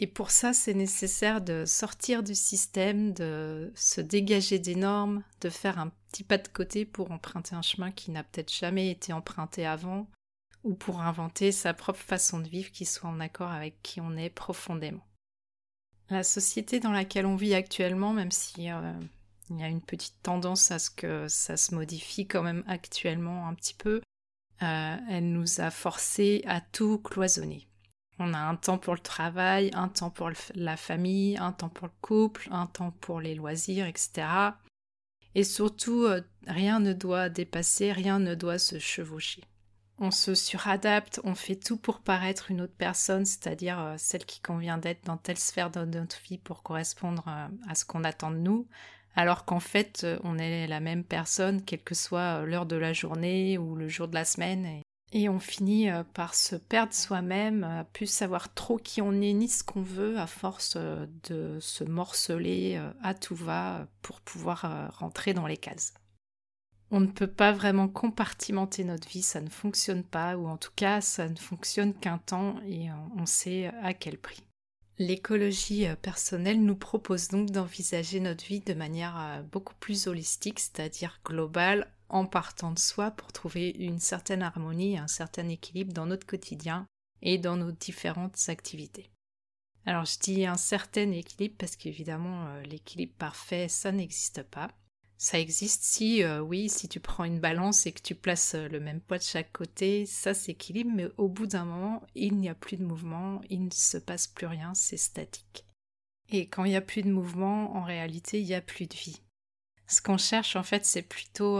Et 0.00 0.06
pour 0.06 0.30
ça, 0.30 0.52
c'est 0.52 0.74
nécessaire 0.74 1.40
de 1.40 1.64
sortir 1.66 2.22
du 2.22 2.34
système, 2.34 3.12
de 3.12 3.72
se 3.74 4.00
dégager 4.00 4.58
des 4.60 4.76
normes, 4.76 5.24
de 5.40 5.50
faire 5.50 5.78
un 5.78 5.90
petit 6.10 6.22
pas 6.22 6.38
de 6.38 6.46
côté 6.48 6.84
pour 6.84 7.10
emprunter 7.10 7.56
un 7.56 7.62
chemin 7.62 7.90
qui 7.90 8.12
n'a 8.12 8.22
peut-être 8.22 8.52
jamais 8.52 8.90
été 8.90 9.12
emprunté 9.12 9.66
avant, 9.66 10.08
ou 10.62 10.74
pour 10.74 11.00
inventer 11.00 11.50
sa 11.50 11.74
propre 11.74 11.98
façon 11.98 12.38
de 12.38 12.48
vivre 12.48 12.70
qui 12.70 12.84
soit 12.84 13.10
en 13.10 13.20
accord 13.20 13.50
avec 13.50 13.82
qui 13.82 14.00
on 14.00 14.16
est 14.16 14.30
profondément. 14.30 15.04
La 16.10 16.22
société 16.22 16.80
dans 16.80 16.92
laquelle 16.92 17.26
on 17.26 17.36
vit 17.36 17.54
actuellement, 17.54 18.12
même 18.12 18.30
si 18.30 18.70
euh, 18.70 18.92
il 19.50 19.58
y 19.58 19.62
a 19.62 19.68
une 19.68 19.82
petite 19.82 20.22
tendance 20.22 20.70
à 20.70 20.78
ce 20.78 20.90
que 20.90 21.26
ça 21.28 21.56
se 21.56 21.74
modifie 21.74 22.26
quand 22.26 22.42
même 22.42 22.64
actuellement 22.66 23.48
un 23.48 23.54
petit 23.54 23.74
peu, 23.74 24.00
euh, 24.62 24.96
elle 25.10 25.32
nous 25.32 25.60
a 25.60 25.70
forcé 25.70 26.42
à 26.46 26.60
tout 26.60 26.98
cloisonner. 26.98 27.67
On 28.18 28.34
a 28.34 28.38
un 28.38 28.56
temps 28.56 28.78
pour 28.78 28.94
le 28.94 29.00
travail, 29.00 29.70
un 29.74 29.88
temps 29.88 30.10
pour 30.10 30.30
la 30.54 30.76
famille, 30.76 31.36
un 31.36 31.52
temps 31.52 31.68
pour 31.68 31.86
le 31.86 31.92
couple, 32.00 32.48
un 32.50 32.66
temps 32.66 32.90
pour 33.00 33.20
les 33.20 33.34
loisirs, 33.34 33.86
etc. 33.86 34.26
Et 35.34 35.44
surtout, 35.44 36.04
euh, 36.04 36.22
rien 36.46 36.80
ne 36.80 36.92
doit 36.92 37.28
dépasser, 37.28 37.92
rien 37.92 38.18
ne 38.18 38.34
doit 38.34 38.58
se 38.58 38.80
chevaucher. 38.80 39.44
On 39.98 40.10
se 40.10 40.34
suradapte, 40.34 41.20
on 41.22 41.34
fait 41.34 41.56
tout 41.56 41.76
pour 41.76 42.00
paraître 42.00 42.50
une 42.50 42.60
autre 42.60 42.74
personne, 42.76 43.24
c'est-à-dire 43.24 43.78
euh, 43.78 43.94
celle 43.98 44.24
qui 44.24 44.40
convient 44.40 44.78
d'être 44.78 45.04
dans 45.04 45.16
telle 45.16 45.38
sphère 45.38 45.70
de 45.70 45.84
notre 45.84 46.20
vie 46.22 46.38
pour 46.38 46.64
correspondre 46.64 47.24
euh, 47.28 47.46
à 47.68 47.76
ce 47.76 47.84
qu'on 47.84 48.02
attend 48.02 48.32
de 48.32 48.38
nous, 48.38 48.66
alors 49.14 49.44
qu'en 49.44 49.60
fait, 49.60 50.06
on 50.24 50.38
est 50.38 50.66
la 50.66 50.80
même 50.80 51.04
personne, 51.04 51.62
quelle 51.64 51.82
que 51.82 51.94
soit 51.94 52.44
l'heure 52.44 52.66
de 52.66 52.76
la 52.76 52.92
journée 52.92 53.58
ou 53.58 53.76
le 53.76 53.88
jour 53.88 54.08
de 54.08 54.14
la 54.14 54.24
semaine. 54.24 54.82
On 55.14 55.38
finit 55.38 55.90
euh, 55.90 56.04
par 56.04 56.34
se 56.34 56.56
perdre 56.56 56.92
soi-même, 56.92 57.84
plus 57.92 58.06
savoir 58.06 58.52
trop 58.52 58.76
qui 58.76 59.00
on 59.00 59.12
est 59.12 59.32
ni 59.32 59.48
ce 59.48 59.64
qu'on 59.64 59.82
veut, 59.82 60.18
à 60.18 60.26
force 60.26 60.74
euh, 60.76 61.06
de 61.30 61.58
se 61.60 61.84
morceler 61.84 62.76
euh, 62.76 62.90
à 63.02 63.14
tout 63.14 63.34
va 63.34 63.86
pour 64.02 64.20
pouvoir 64.20 64.90
rentrer 64.98 65.34
dans 65.34 65.46
les 65.46 65.56
cases. 65.56 65.94
On 66.90 67.00
ne 67.00 67.06
peut 67.06 67.26
pas 67.26 67.52
vraiment 67.52 67.88
compartimenter 67.88 68.84
notre 68.84 69.08
vie, 69.08 69.22
ça 69.22 69.40
ne 69.40 69.50
fonctionne 69.50 70.04
pas, 70.04 70.36
ou 70.36 70.46
en 70.46 70.56
tout 70.56 70.72
cas 70.74 71.00
ça 71.00 71.28
ne 71.28 71.36
fonctionne 71.36 71.94
qu'un 71.94 72.18
temps 72.18 72.56
et 72.66 72.88
on 73.16 73.26
sait 73.26 73.66
à 73.82 73.92
quel 73.92 74.18
prix. 74.18 74.42
L'écologie 74.98 75.86
personnelle 76.00 76.64
nous 76.64 76.76
propose 76.76 77.28
donc 77.28 77.50
d'envisager 77.50 78.20
notre 78.20 78.44
vie 78.44 78.60
de 78.60 78.72
manière 78.72 79.44
beaucoup 79.52 79.74
plus 79.74 80.06
holistique, 80.06 80.60
c'est-à-dire 80.60 81.20
globale, 81.26 81.92
en 82.08 82.26
partant 82.26 82.72
de 82.72 82.78
soi 82.78 83.10
pour 83.10 83.32
trouver 83.32 83.70
une 83.70 83.98
certaine 83.98 84.42
harmonie, 84.42 84.98
un 84.98 85.08
certain 85.08 85.48
équilibre 85.48 85.92
dans 85.92 86.06
notre 86.06 86.26
quotidien 86.26 86.86
et 87.22 87.38
dans 87.38 87.56
nos 87.56 87.72
différentes 87.72 88.38
activités. 88.48 89.10
Alors 89.86 90.04
je 90.04 90.18
dis 90.18 90.46
un 90.46 90.56
certain 90.56 91.10
équilibre 91.12 91.54
parce 91.58 91.76
qu'évidemment 91.76 92.46
euh, 92.46 92.62
l'équilibre 92.62 93.14
parfait 93.18 93.68
ça 93.68 93.92
n'existe 93.92 94.42
pas. 94.42 94.70
Ça 95.16 95.40
existe 95.40 95.82
si 95.82 96.22
euh, 96.22 96.40
oui, 96.40 96.68
si 96.68 96.88
tu 96.88 97.00
prends 97.00 97.24
une 97.24 97.40
balance 97.40 97.86
et 97.86 97.92
que 97.92 98.02
tu 98.02 98.14
places 98.14 98.54
euh, 98.54 98.68
le 98.68 98.78
même 98.78 99.00
poids 99.00 99.18
de 99.18 99.24
chaque 99.24 99.52
côté, 99.52 100.06
ça 100.06 100.32
s'équilibre, 100.32 100.92
mais 100.94 101.08
au 101.16 101.28
bout 101.28 101.48
d'un 101.48 101.64
moment, 101.64 102.06
il 102.14 102.36
n'y 102.36 102.48
a 102.48 102.54
plus 102.54 102.76
de 102.76 102.84
mouvement, 102.84 103.40
il 103.50 103.64
ne 103.64 103.70
se 103.72 103.98
passe 103.98 104.28
plus 104.28 104.46
rien, 104.46 104.74
c'est 104.74 104.96
statique. 104.96 105.64
Et 106.30 106.48
quand 106.48 106.64
il 106.64 106.70
n'y 106.70 106.76
a 106.76 106.82
plus 106.82 107.02
de 107.02 107.10
mouvement, 107.10 107.74
en 107.74 107.82
réalité, 107.82 108.40
il 108.40 108.46
n'y 108.46 108.54
a 108.54 108.60
plus 108.60 108.86
de 108.86 108.94
vie. 108.94 109.22
Ce 109.88 110.00
qu'on 110.00 110.18
cherche 110.18 110.54
en 110.54 110.62
fait, 110.62 110.84
c'est 110.84 111.02
plutôt 111.02 111.58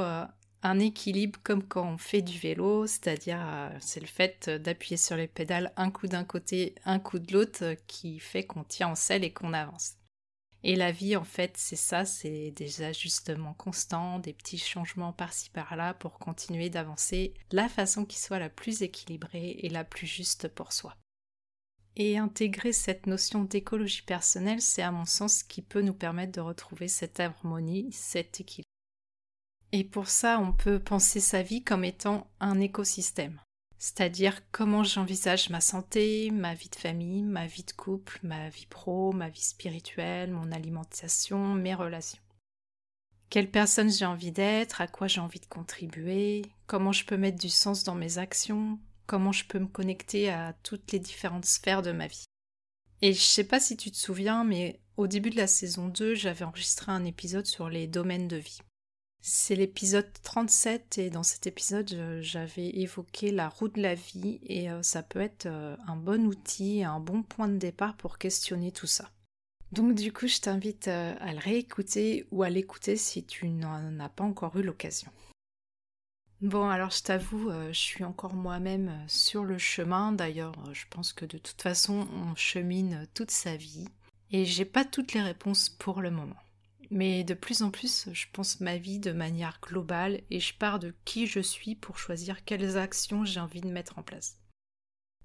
un 0.62 0.79
équilibre 0.81 1.38
comme 1.43 1.62
quand 1.62 1.87
on 1.87 1.99
fait 1.99 2.23
du 2.23 2.38
vélo, 2.38 2.87
c'est-à-dire 2.87 3.41
euh, 3.41 3.71
c'est 3.81 4.00
le 4.00 4.07
fait 4.07 4.50
d'appuyer 4.50 4.97
sur 4.97 5.17
les 5.17 5.29
pédales 5.29 5.73
un 5.77 5.91
coup 5.91 6.09
d'un 6.09 6.25
côté, 6.25 6.75
un 6.85 6.99
coup 6.99 7.19
de 7.19 7.33
l'autre 7.33 7.65
euh, 7.65 7.75
qui 7.87 8.19
fait 8.19 8.45
qu'on 8.45 8.65
tient 8.65 8.88
en 8.88 8.95
selle 8.95 9.25
et 9.25 9.33
qu'on 9.33 9.53
avance. 9.53 9.95
Et 10.65 10.75
la 10.75 10.91
vie 10.91 11.15
en 11.15 11.25
fait 11.25 11.53
c'est 11.57 11.77
ça, 11.77 12.05
c'est 12.05 12.50
des 12.50 12.83
ajustements 12.83 13.55
constants, 13.55 14.19
des 14.19 14.33
petits 14.33 14.59
changements 14.59 15.12
par-ci 15.12 15.50
par-là 15.50 15.95
pour 15.95 16.19
continuer 16.19 16.71
d'avancer 16.71 17.35
la 17.53 17.69
façon 17.69 18.05
qui 18.05 18.19
soit 18.19 18.41
la 18.41 18.49
plus 18.49 18.83
équilibrée 18.83 19.57
et 19.61 19.69
la 19.69 19.85
plus 19.85 20.09
juste 20.09 20.49
pour 20.49 20.73
soi. 20.73 20.97
Et 21.95 22.19
intégrer 22.19 22.73
cette 22.73 23.07
notion 23.07 23.45
d'écologie 23.45 24.03
personnelle, 24.03 24.61
c'est 24.61 24.83
à 24.83 24.93
mon 24.93 25.05
sens 25.05 25.38
ce 25.38 25.45
qui 25.45 25.62
peut 25.62 25.83
nous 25.83 25.95
permettre 25.95 26.33
de 26.33 26.41
retrouver 26.41 26.87
cette 26.87 27.19
harmonie, 27.19 27.93
cet 27.93 28.41
équilibre. 28.41 28.67
Et 29.72 29.84
pour 29.84 30.08
ça, 30.08 30.40
on 30.40 30.52
peut 30.52 30.78
penser 30.78 31.20
sa 31.20 31.42
vie 31.42 31.62
comme 31.62 31.84
étant 31.84 32.26
un 32.40 32.58
écosystème. 32.60 33.38
C'est-à-dire 33.78 34.40
comment 34.50 34.82
j'envisage 34.82 35.50
ma 35.50 35.60
santé, 35.60 36.30
ma 36.32 36.54
vie 36.54 36.68
de 36.68 36.75
famille, 36.75 37.22
ma 37.22 37.46
vie 37.46 37.62
de 37.62 37.72
couple, 37.72 38.18
ma 38.22 38.48
vie 38.48 38.66
pro, 38.66 39.12
ma 39.12 39.28
vie 39.28 39.42
spirituelle, 39.42 40.32
mon 40.32 40.50
alimentation, 40.50 41.54
mes 41.54 41.75
relations. 41.75 42.18
Quelle 43.30 43.50
personne 43.50 43.92
j'ai 43.92 44.06
envie 44.06 44.32
d'être, 44.32 44.80
à 44.80 44.88
quoi 44.88 45.06
j'ai 45.06 45.20
envie 45.20 45.38
de 45.38 45.46
contribuer, 45.46 46.42
comment 46.66 46.92
je 46.92 47.04
peux 47.04 47.18
mettre 47.18 47.38
du 47.38 47.50
sens 47.50 47.84
dans 47.84 47.94
mes 47.94 48.18
actions, 48.18 48.80
comment 49.06 49.32
je 49.32 49.44
peux 49.44 49.58
me 49.58 49.66
connecter 49.66 50.30
à 50.30 50.54
toutes 50.62 50.90
les 50.92 50.98
différentes 50.98 51.44
sphères 51.44 51.82
de 51.82 51.92
ma 51.92 52.06
vie. 52.06 52.25
Et 53.00 53.12
je 53.12 53.20
sais 53.20 53.44
pas 53.44 53.60
si 53.60 53.76
tu 53.76 53.92
te 53.92 53.96
souviens, 53.96 54.44
mais 54.44 54.80
au 54.96 55.06
début 55.06 55.30
de 55.30 55.37
la 55.37 55.46
saison 55.46 55.88
2, 55.88 56.14
j'avais 56.14 56.44
enregistré 56.44 56.90
un 56.90 57.04
épisode 57.04 57.46
sur 57.46 57.68
les 57.68 57.87
domaines 57.87 58.28
de 58.28 58.38
vie. 58.38 58.58
C'est 59.20 59.56
l'épisode 59.56 60.10
37 60.22 60.98
et 60.98 61.10
dans 61.10 61.25
cet 61.25 61.46
épisode 61.46 62.20
j'avais 62.20 62.68
évoqué 62.68 63.32
la 63.32 63.48
roue 63.48 63.68
de 63.68 63.82
la 63.82 63.94
vie 63.94 64.38
et 64.44 64.70
euh, 64.70 64.82
ça 64.82 65.02
peut 65.02 65.20
être 65.20 65.46
euh, 65.46 65.76
un 65.88 65.96
bon 65.96 66.25
outil, 66.26 66.84
un 66.84 67.00
bon 67.00 67.22
point 67.22 67.48
de 67.48 67.56
départ 67.56 67.96
pour 67.96 68.18
questionner 68.18 68.70
tout 68.70 68.87
ça. 68.87 69.10
Donc 69.72 69.94
du 69.94 70.12
coup 70.12 70.28
je 70.28 70.40
t'invite 70.40 70.88
euh, 70.88 71.14
à 71.20 71.32
le 71.32 71.38
réécouter 71.38 72.26
ou 72.30 72.44
à 72.44 72.48
l'écouter 72.48 72.96
si 72.96 73.25
tu 73.25 73.48
n'en 73.48 73.98
as 73.98 74.08
pas 74.08 74.25
encore 74.25 74.56
eu 74.56 74.62
l'occasion. 74.62 75.10
Bon 76.40 76.68
alors 76.68 76.90
je 76.90 77.02
t'avoue, 77.02 77.50
je 77.50 77.78
suis 77.78 78.04
encore 78.04 78.34
moi-même 78.34 78.92
sur 79.08 79.42
le 79.42 79.58
chemin, 79.58 80.12
d'ailleurs 80.12 80.54
je 80.72 80.84
pense 80.88 81.12
que 81.12 81.25
de 81.25 81.37
toute 81.37 81.60
façon 81.60 82.06
on 82.12 82.37
chemine 82.37 83.08
toute 83.12 83.32
sa 83.32 83.56
vie 83.56 83.88
et 84.30 84.44
j'ai 84.44 84.64
pas 84.64 84.84
toutes 84.84 85.14
les 85.14 85.22
réponses 85.22 85.68
pour 85.68 86.00
le 86.00 86.12
moment. 86.12 86.37
Mais 86.90 87.23
de 87.23 87.35
plus 87.35 87.62
en 87.62 87.71
plus, 87.71 88.09
je 88.12 88.26
pense 88.33 88.61
ma 88.61 88.78
vie 88.78 88.99
de 88.99 89.12
manière 89.12 89.61
globale 89.61 90.23
et 90.30 90.40
je 90.40 90.54
pars 90.54 90.78
de 90.78 90.95
qui 91.04 91.26
je 91.26 91.40
suis 91.40 91.75
pour 91.75 91.99
choisir 91.99 92.45
quelles 92.45 92.78
actions 92.78 93.25
j'ai 93.25 93.40
envie 93.40 93.61
de 93.61 93.71
mettre 93.71 93.99
en 93.99 94.02
place. 94.02 94.38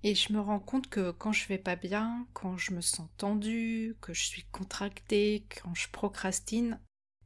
Et 0.03 0.15
je 0.15 0.33
me 0.33 0.41
rends 0.41 0.59
compte 0.59 0.89
que 0.89 1.11
quand 1.11 1.31
je 1.31 1.47
vais 1.47 1.57
pas 1.57 1.77
bien, 1.77 2.27
quand 2.33 2.57
je 2.57 2.73
me 2.73 2.81
sens 2.81 3.09
tendue, 3.17 3.95
que 4.01 4.13
je 4.13 4.23
suis 4.25 4.43
contractée, 4.51 5.45
quand 5.61 5.73
je 5.73 5.87
procrastine, 5.89 6.79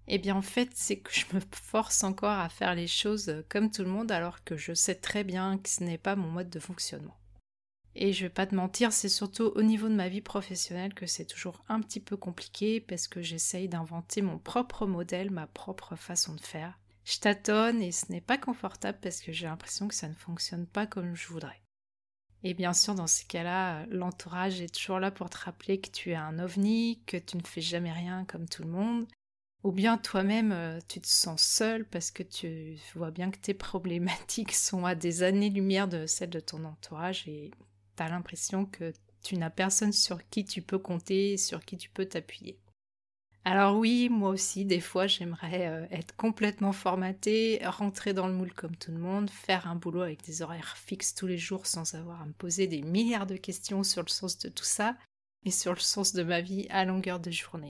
Eh 0.08 0.20
bien 0.20 0.36
en 0.36 0.42
fait, 0.42 0.70
c'est 0.74 1.00
que 1.00 1.12
je 1.12 1.26
me 1.34 1.42
force 1.52 2.04
encore 2.04 2.38
à 2.40 2.50
faire 2.50 2.76
les 2.76 2.88
choses 2.88 3.44
comme 3.50 3.72
tout 3.72 3.84
le 3.84 3.90
monde 3.90 4.12
alors 4.12 4.44
que 4.44 4.56
je 4.56 4.74
sais 4.74 4.96
très 4.96 5.24
bien 5.24 5.58
que 5.58 5.70
ce 5.70 5.84
n'est 5.84 5.98
pas 5.98 6.16
mon 6.16 6.30
mode 6.32 6.50
de 6.50 6.60
fonctionnement. 6.60 7.18
Et 8.00 8.14
je 8.14 8.26
vais 8.26 8.30
pas 8.30 8.46
te 8.46 8.54
mentir, 8.54 8.94
c'est 8.94 9.10
surtout 9.10 9.52
au 9.56 9.64
niveau 9.64 9.90
de 9.90 9.96
ma 9.96 10.08
vie 10.08 10.22
professionnelle 10.22 10.94
que 10.94 11.08
c'est 11.08 11.26
toujours 11.26 11.64
un 11.68 11.82
petit 11.82 12.00
peu 12.00 12.16
compliqué 12.16 12.80
parce 12.80 13.08
que 13.08 13.24
j'essaye 13.24 13.68
d'inventer 13.68 14.22
mon 14.22 14.38
propre 14.38 14.86
modèle, 14.86 15.32
ma 15.32 15.48
propre 15.48 15.96
façon 15.96 16.36
de 16.36 16.42
faire. 16.42 16.78
Je 17.06 17.18
tâtonne 17.18 17.82
et 17.82 17.92
ce 17.92 18.12
n'est 18.12 18.22
pas 18.22 18.38
confortable 18.38 19.00
parce 19.02 19.20
que 19.20 19.32
j'ai 19.32 19.48
l'impression 19.48 19.88
que 19.88 19.96
ça 19.96 20.08
ne 20.08 20.14
fonctionne 20.14 20.68
pas 20.68 20.86
comme 20.86 21.16
je 21.16 21.28
voudrais. 21.28 21.64
Et 22.44 22.54
bien 22.54 22.74
sûr, 22.74 22.94
dans 22.94 23.08
ces 23.08 23.26
cas-là, 23.26 23.88
l'entourage 23.88 24.62
est 24.62 24.76
toujours 24.76 25.00
là 25.00 25.10
pour 25.10 25.32
te 25.32 25.38
rappeler 25.38 25.82
que 25.82 25.90
tu 25.90 26.12
es 26.12 26.16
un 26.16 26.38
ovni, 26.38 27.02
que 27.08 27.18
tu 27.18 27.36
ne 27.36 27.42
fais 27.42 27.62
jamais 27.62 27.92
rien 27.92 28.26
comme 28.26 28.48
tout 28.48 28.62
le 28.62 28.70
monde, 28.70 29.08
ou 29.64 29.72
bien 29.72 29.98
toi-même, 29.98 30.52
euh, 30.52 30.80
tu 30.88 31.02
te 31.02 31.08
sens 31.08 31.42
seul 31.42 31.84
parce 31.84 32.12
que 32.12 32.22
tu 32.22 32.78
vois 32.94 33.10
bien 33.10 33.32
que 33.32 33.40
tes 33.40 33.54
problématiques 33.56 34.54
sont 34.54 34.86
à 34.86 34.94
des 34.94 35.24
années-lumière 35.24 35.88
de 35.88 36.06
celles 36.06 36.30
de 36.30 36.40
ton 36.40 36.64
entourage 36.64 37.28
et 37.28 37.50
tu 37.98 38.04
as 38.04 38.10
l'impression 38.10 38.66
que 38.66 38.94
tu 39.24 39.36
n'as 39.38 39.50
personne 39.50 39.92
sur 39.92 40.28
qui 40.30 40.46
tu 40.46 40.62
peux 40.62 40.80
compter, 40.80 41.36
sur 41.38 41.66
qui 41.66 41.78
tu 41.78 41.90
peux 41.90 42.06
t'appuyer. 42.06 42.58
Alors 43.50 43.78
oui, 43.78 44.10
moi 44.10 44.30
aussi, 44.32 44.66
des 44.66 44.82
fois, 44.82 45.08
j'aimerais 45.08 45.68
euh, 45.68 45.86
être 45.90 46.14
complètement 46.18 46.74
formatée, 46.74 47.62
rentrer 47.64 48.14
dans 48.14 48.28
le 48.28 48.34
moule 48.34 48.54
comme 48.54 48.76
tout 48.76 48.92
le 48.92 48.98
monde, 48.98 49.30
faire 49.30 49.68
un 49.68 49.76
boulot 49.76 50.02
avec 50.02 50.22
des 50.26 50.42
horaires 50.42 50.76
fixes 50.76 51.16
tous 51.16 51.28
les 51.28 51.38
jours 51.38 51.66
sans 51.66 51.96
avoir 51.96 52.22
à 52.22 52.26
me 52.26 52.34
poser 52.34 52.68
des 52.68 52.82
milliards 52.82 53.26
de 53.26 53.38
questions 53.38 53.84
sur 53.84 54.02
le 54.02 54.10
sens 54.10 54.38
de 54.38 54.50
tout 54.50 54.66
ça 54.66 54.98
et 55.46 55.52
sur 55.52 55.74
le 55.74 55.80
sens 55.80 56.12
de 56.12 56.24
ma 56.24 56.42
vie 56.42 56.68
à 56.70 56.84
longueur 56.84 57.22
de 57.22 57.32
journée. 57.32 57.70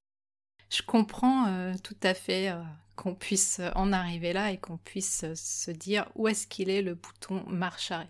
Je 0.71 0.81
comprends 0.81 1.47
euh, 1.47 1.75
tout 1.83 1.97
à 2.01 2.15
fait 2.15 2.49
euh, 2.49 2.59
qu'on 2.95 3.13
puisse 3.13 3.61
en 3.75 3.93
arriver 3.93 4.33
là 4.33 4.51
et 4.51 4.57
qu'on 4.57 4.77
puisse 4.77 5.31
se 5.35 5.69
dire 5.69 6.09
où 6.15 6.27
est-ce 6.27 6.47
qu'il 6.47 6.71
est 6.71 6.81
le 6.81 6.95
bouton 6.95 7.43
marche 7.47 7.91
arrêt. 7.91 8.09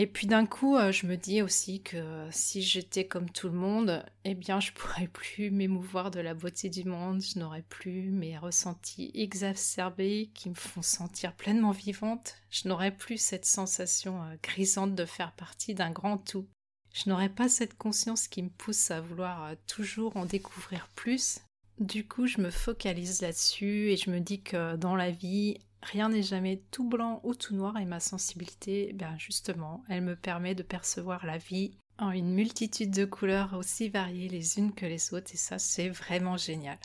Et 0.00 0.06
puis 0.06 0.26
d'un 0.26 0.46
coup, 0.46 0.76
euh, 0.76 0.92
je 0.92 1.04
me 1.04 1.14
dis 1.14 1.42
aussi 1.42 1.82
que 1.82 2.26
si 2.30 2.62
j'étais 2.62 3.06
comme 3.06 3.28
tout 3.28 3.48
le 3.48 3.54
monde, 3.54 4.02
eh 4.24 4.34
bien 4.34 4.58
je 4.58 4.72
pourrais 4.72 5.08
plus 5.12 5.50
m'émouvoir 5.50 6.10
de 6.10 6.20
la 6.20 6.32
beauté 6.32 6.70
du 6.70 6.84
monde, 6.84 7.20
je 7.20 7.38
n'aurais 7.38 7.66
plus 7.68 8.10
mes 8.10 8.38
ressentis 8.38 9.10
exacerbés 9.12 10.30
qui 10.32 10.48
me 10.48 10.54
font 10.54 10.80
sentir 10.80 11.34
pleinement 11.34 11.72
vivante, 11.72 12.36
je 12.48 12.66
n'aurais 12.66 12.96
plus 12.96 13.18
cette 13.18 13.44
sensation 13.44 14.22
euh, 14.22 14.36
grisante 14.42 14.94
de 14.94 15.04
faire 15.04 15.32
partie 15.32 15.74
d'un 15.74 15.90
grand 15.90 16.16
tout. 16.16 16.48
Je 16.94 17.10
n'aurais 17.10 17.28
pas 17.28 17.50
cette 17.50 17.76
conscience 17.76 18.26
qui 18.26 18.42
me 18.42 18.48
pousse 18.48 18.90
à 18.90 19.02
vouloir 19.02 19.44
euh, 19.44 19.54
toujours 19.66 20.16
en 20.16 20.24
découvrir 20.24 20.88
plus. 20.94 21.40
Du 21.78 22.08
coup, 22.08 22.26
je 22.26 22.40
me 22.40 22.48
focalise 22.48 23.20
là-dessus 23.20 23.90
et 23.90 23.98
je 23.98 24.08
me 24.08 24.20
dis 24.20 24.40
que 24.40 24.76
dans 24.76 24.96
la 24.96 25.10
vie, 25.10 25.58
Rien 25.82 26.10
n'est 26.10 26.22
jamais 26.22 26.62
tout 26.70 26.88
blanc 26.88 27.20
ou 27.24 27.34
tout 27.34 27.54
noir 27.54 27.78
et 27.78 27.86
ma 27.86 28.00
sensibilité, 28.00 28.92
ben 28.94 29.16
justement, 29.18 29.82
elle 29.88 30.02
me 30.02 30.16
permet 30.16 30.54
de 30.54 30.62
percevoir 30.62 31.24
la 31.24 31.38
vie 31.38 31.72
en 31.98 32.10
une 32.10 32.32
multitude 32.32 32.90
de 32.90 33.04
couleurs 33.04 33.54
aussi 33.54 33.88
variées 33.88 34.28
les 34.28 34.58
unes 34.58 34.74
que 34.74 34.86
les 34.86 35.12
autres 35.14 35.32
et 35.34 35.38
ça 35.38 35.58
c'est 35.58 35.88
vraiment 35.88 36.36
génial. 36.36 36.78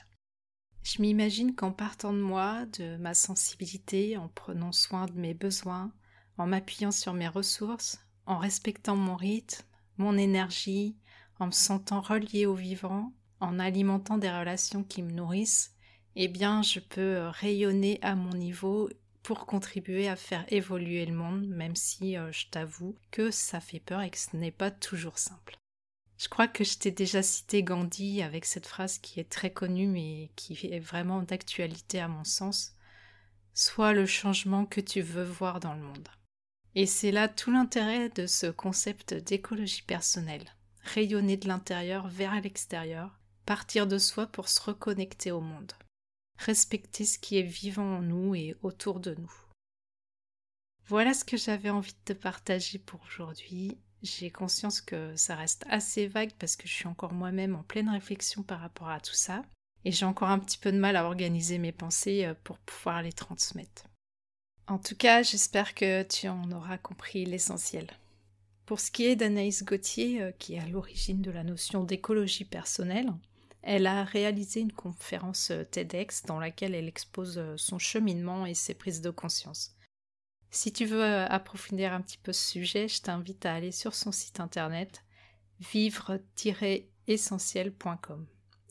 Je 0.84 1.02
m'imagine 1.02 1.56
qu'en 1.56 1.72
partant 1.72 2.14
de 2.14 2.20
moi, 2.20 2.66
de 2.78 2.98
ma 2.98 3.14
sensibilité, 3.14 4.18
en 4.18 4.28
prenant 4.28 4.72
soin 4.72 5.08
de 5.08 5.14
mes 5.14 5.34
besoins, 5.34 5.92
en 6.38 6.46
m'appuyant 6.46 6.92
sur 6.92 7.14
mes 7.14 7.28
ressources, 7.28 8.00
en 8.26 8.38
respectant 8.38 8.96
mon 8.96 9.16
rythme, 9.16 9.64
mon 9.98 10.18
énergie, 10.18 10.96
en 11.40 11.48
me 11.48 11.52
sentant 11.52 12.02
relié 12.02 12.46
au 12.46 12.54
vivant, 12.54 13.14
en 13.40 13.60
alimentant 13.60 14.18
des 14.18 14.30
relations 14.32 14.84
qui 14.84 15.02
me 15.02 15.12
nourrissent, 15.12 15.75
eh 16.16 16.28
bien 16.28 16.62
je 16.62 16.80
peux 16.80 17.02
euh, 17.02 17.30
rayonner 17.30 18.00
à 18.02 18.16
mon 18.16 18.34
niveau 18.34 18.90
pour 19.22 19.46
contribuer 19.46 20.08
à 20.08 20.16
faire 20.16 20.46
évoluer 20.50 21.06
le 21.06 21.16
monde, 21.16 21.48
même 21.48 21.76
si 21.76 22.18
euh, 22.18 22.32
je 22.32 22.46
t'avoue 22.48 22.96
que 23.12 23.32
ça 23.32 23.60
fait 23.60 23.80
peur 23.80 24.02
et 24.02 24.10
que 24.10 24.18
ce 24.18 24.36
n'est 24.36 24.52
pas 24.52 24.72
toujours 24.72 25.18
simple. 25.18 25.58
Je 26.18 26.30
crois 26.30 26.48
que 26.48 26.64
je 26.64 26.78
t'ai 26.78 26.92
déjà 26.92 27.22
cité 27.22 27.64
Gandhi 27.64 28.22
avec 28.22 28.46
cette 28.46 28.68
phrase 28.68 29.00
qui 29.00 29.20
est 29.20 29.30
très 29.30 29.52
connue 29.52 29.88
mais 29.88 30.30
qui 30.36 30.54
est 30.68 30.80
vraiment 30.80 31.22
d'actualité 31.22 32.00
à 32.00 32.08
mon 32.08 32.24
sens. 32.24 32.76
Sois 33.54 33.94
le 33.94 34.06
changement 34.06 34.66
que 34.66 34.82
tu 34.82 35.02
veux 35.02 35.24
voir 35.24 35.60
dans 35.60 35.74
le 35.74 35.82
monde. 35.82 36.08
Et 36.76 36.86
c'est 36.86 37.12
là 37.12 37.28
tout 37.28 37.52
l'intérêt 37.52 38.10
de 38.10 38.28
ce 38.28 38.48
concept 38.48 39.14
d'écologie 39.14 39.82
personnelle. 39.82 40.46
Rayonner 40.84 41.38
de 41.38 41.48
l'intérieur 41.48 42.08
vers 42.08 42.40
l'extérieur, 42.42 43.18
partir 43.46 43.88
de 43.88 43.98
soi 43.98 44.28
pour 44.28 44.50
se 44.50 44.62
reconnecter 44.62 45.32
au 45.32 45.42
monde 45.42 45.72
respecter 46.38 47.06
ce 47.06 47.20
qui 47.20 47.38
est 47.38 47.44
vivant 47.44 47.98
en 47.98 48.02
nous 48.02 48.36
et 48.36 48.56
autour 48.62 49.00
de 49.00 49.16
nous. 49.16 49.34
Voilà 50.88 51.14
ce 51.14 51.26
que 51.26 51.38
j'avais 51.38 51.70
envie 51.70 51.94
de 51.94 52.14
te 52.14 52.20
partager 52.20 52.78
pour 52.78 53.02
aujourd'hui. 53.08 53.78
J'ai 54.04 54.30
conscience 54.30 54.82
que 54.82 55.16
ça 55.16 55.36
reste 55.36 55.66
assez 55.70 56.08
vague 56.08 56.34
parce 56.38 56.56
que 56.56 56.68
je 56.68 56.74
suis 56.74 56.88
encore 56.88 57.14
moi-même 57.14 57.56
en 57.56 57.64
pleine 57.64 57.90
réflexion 57.90 58.44
par 58.44 58.60
rapport 58.60 58.90
à 58.90 59.00
tout 59.00 59.14
ça 59.14 59.44
et 59.84 59.92
j'ai 59.92 60.06
encore 60.06 60.30
un 60.30 60.40
petit 60.40 60.58
peu 60.58 60.72
de 60.72 60.78
mal 60.78 60.96
à 60.96 61.06
organiser 61.06 61.58
mes 61.58 61.72
pensées 61.72 62.26
euh, 62.26 62.34
pour 62.44 62.58
pouvoir 62.60 63.02
les 63.02 63.14
transmettre. 63.14 63.86
En 64.68 64.80
tout 64.80 64.96
cas, 64.96 65.22
j'espère 65.22 65.76
que 65.76 66.04
tu 66.04 66.28
en 66.28 66.52
auras 66.52 66.80
compris 66.80 67.24
l'essentiel. 67.26 67.88
Pour 68.66 68.80
ce 68.80 68.90
qui 68.90 69.06
est 69.06 69.16
d'Anaïs 69.16 69.64
Gauthier, 69.64 70.22
euh, 70.22 70.32
qui 70.32 70.56
est 70.56 70.60
à 70.60 70.66
l'origine 70.66 71.22
de 71.22 71.30
la 71.30 71.44
notion 71.44 71.84
d'écologie 71.84 72.46
personnelle, 72.46 73.14
elle 73.66 73.88
a 73.88 74.04
réalisé 74.04 74.60
une 74.60 74.72
conférence 74.72 75.50
euh, 75.50 75.64
TEDx 75.64 76.22
dans 76.28 76.40
laquelle 76.40 76.76
elle 76.76 76.88
expose 76.88 77.40
euh, 77.40 77.58
son 77.58 77.80
cheminement 77.80 78.46
et 78.46 78.54
ses 78.54 78.76
prises 78.76 79.02
de 79.02 79.10
conscience. 79.10 79.76
Si 80.52 80.72
tu 80.72 80.86
veux 80.86 81.04
euh, 81.04 81.26
approfondir 81.26 81.92
un 81.92 82.02
petit 82.02 82.20
peu 82.20 82.32
ce 82.32 82.48
sujet, 82.48 82.88
je 82.88 83.02
t'invite 83.02 83.44
à 83.46 83.56
aller 83.56 83.72
sur 83.72 83.96
son 83.96 84.12
site 84.12 84.40
internet 84.40 85.04
vivre-essentiel.com. 85.60 88.28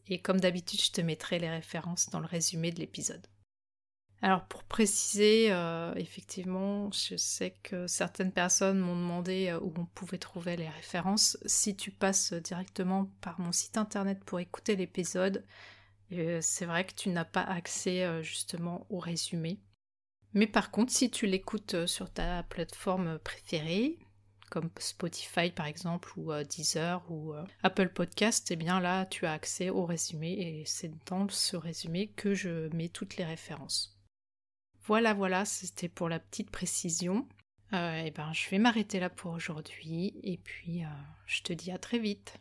Et 0.07 0.21
comme 0.21 0.39
d'habitude, 0.39 0.81
je 0.81 0.93
te 0.93 1.01
mettrai 1.01 1.41
les 1.41 1.51
références 1.51 2.11
dans 2.11 2.21
le 2.21 2.27
résumé 2.27 2.71
de 2.71 2.79
l'épisode. 2.79 3.27
Alors 4.25 4.47
pour 4.47 4.65
préciser, 4.65 5.53
euh, 5.53 5.93
effectivement, 5.97 6.91
je 6.93 7.15
sais 7.15 7.51
que 7.63 7.87
certaines 7.87 8.33
personnes 8.33 8.79
m'ont 8.79 8.97
demandé 8.97 9.49
euh, 9.49 9.61
où 9.61 9.71
on 9.77 9.85
pouvait 9.85 10.17
trouver 10.17 10.57
les 10.57 10.71
références. 10.71 11.37
Si 11.45 11.77
tu 11.77 11.91
passes 11.91 12.33
directement 12.33 13.13
par 13.21 13.39
mon 13.39 13.53
site 13.53 13.77
internet 13.77 14.25
pour 14.25 14.41
écouter 14.41 14.77
l'épisode, 14.77 15.45
euh, 16.13 16.39
c'est 16.41 16.65
vrai 16.65 16.87
que 16.87 16.95
tu 16.95 17.11
n'as 17.11 17.27
pas 17.27 17.43
accès 17.43 18.23
justement 18.23 18.87
au 18.89 18.99
résumé. 18.99 19.61
Mais 20.33 20.47
par 20.47 20.71
contre, 20.71 20.91
si 20.91 21.11
tu 21.11 21.27
l'écoutes 21.27 21.85
sur 21.85 22.11
ta 22.11 22.45
plateforme 22.45 23.19
préférée, 23.19 23.99
comme 24.51 24.71
Spotify 24.79 25.51
par 25.51 25.67
exemple, 25.67 26.11
ou 26.17 26.33
Deezer, 26.45 27.05
ou 27.11 27.35
Apple 27.63 27.91
Podcast, 27.91 28.51
eh 28.51 28.57
bien 28.57 28.81
là, 28.81 29.05
tu 29.05 29.27
as 29.27 29.33
accès 29.33 29.69
au 29.69 29.85
résumé 29.85 30.33
et 30.33 30.65
c'est 30.65 30.93
dans 31.05 31.29
ce 31.29 31.59
résumé 31.59 32.09
que 32.09 32.33
je 32.33 32.75
mets 32.75 32.89
toutes 32.89 33.19
les 33.19 33.25
références. 33.27 33.94
Voilà, 34.87 35.15
voilà, 35.15 35.47
c'était 35.47 35.89
pour 35.89 36.11
la 36.11 36.19
petite 36.19 36.51
précision. 36.51 37.27
et 37.73 37.77
euh, 37.77 38.03
eh 38.07 38.11
ben, 38.11 38.31
je 38.35 38.51
vais 38.51 38.59
m'arrêter 38.59 39.01
là 39.01 39.09
pour 39.09 39.33
aujourd'hui 39.33 40.13
et 40.23 40.37
puis 40.37 40.85
euh, 40.85 40.89
je 41.27 41.41
te 41.41 41.55
dis 41.55 41.71
à 41.71 41.79
très 41.79 41.99
vite. 41.99 42.35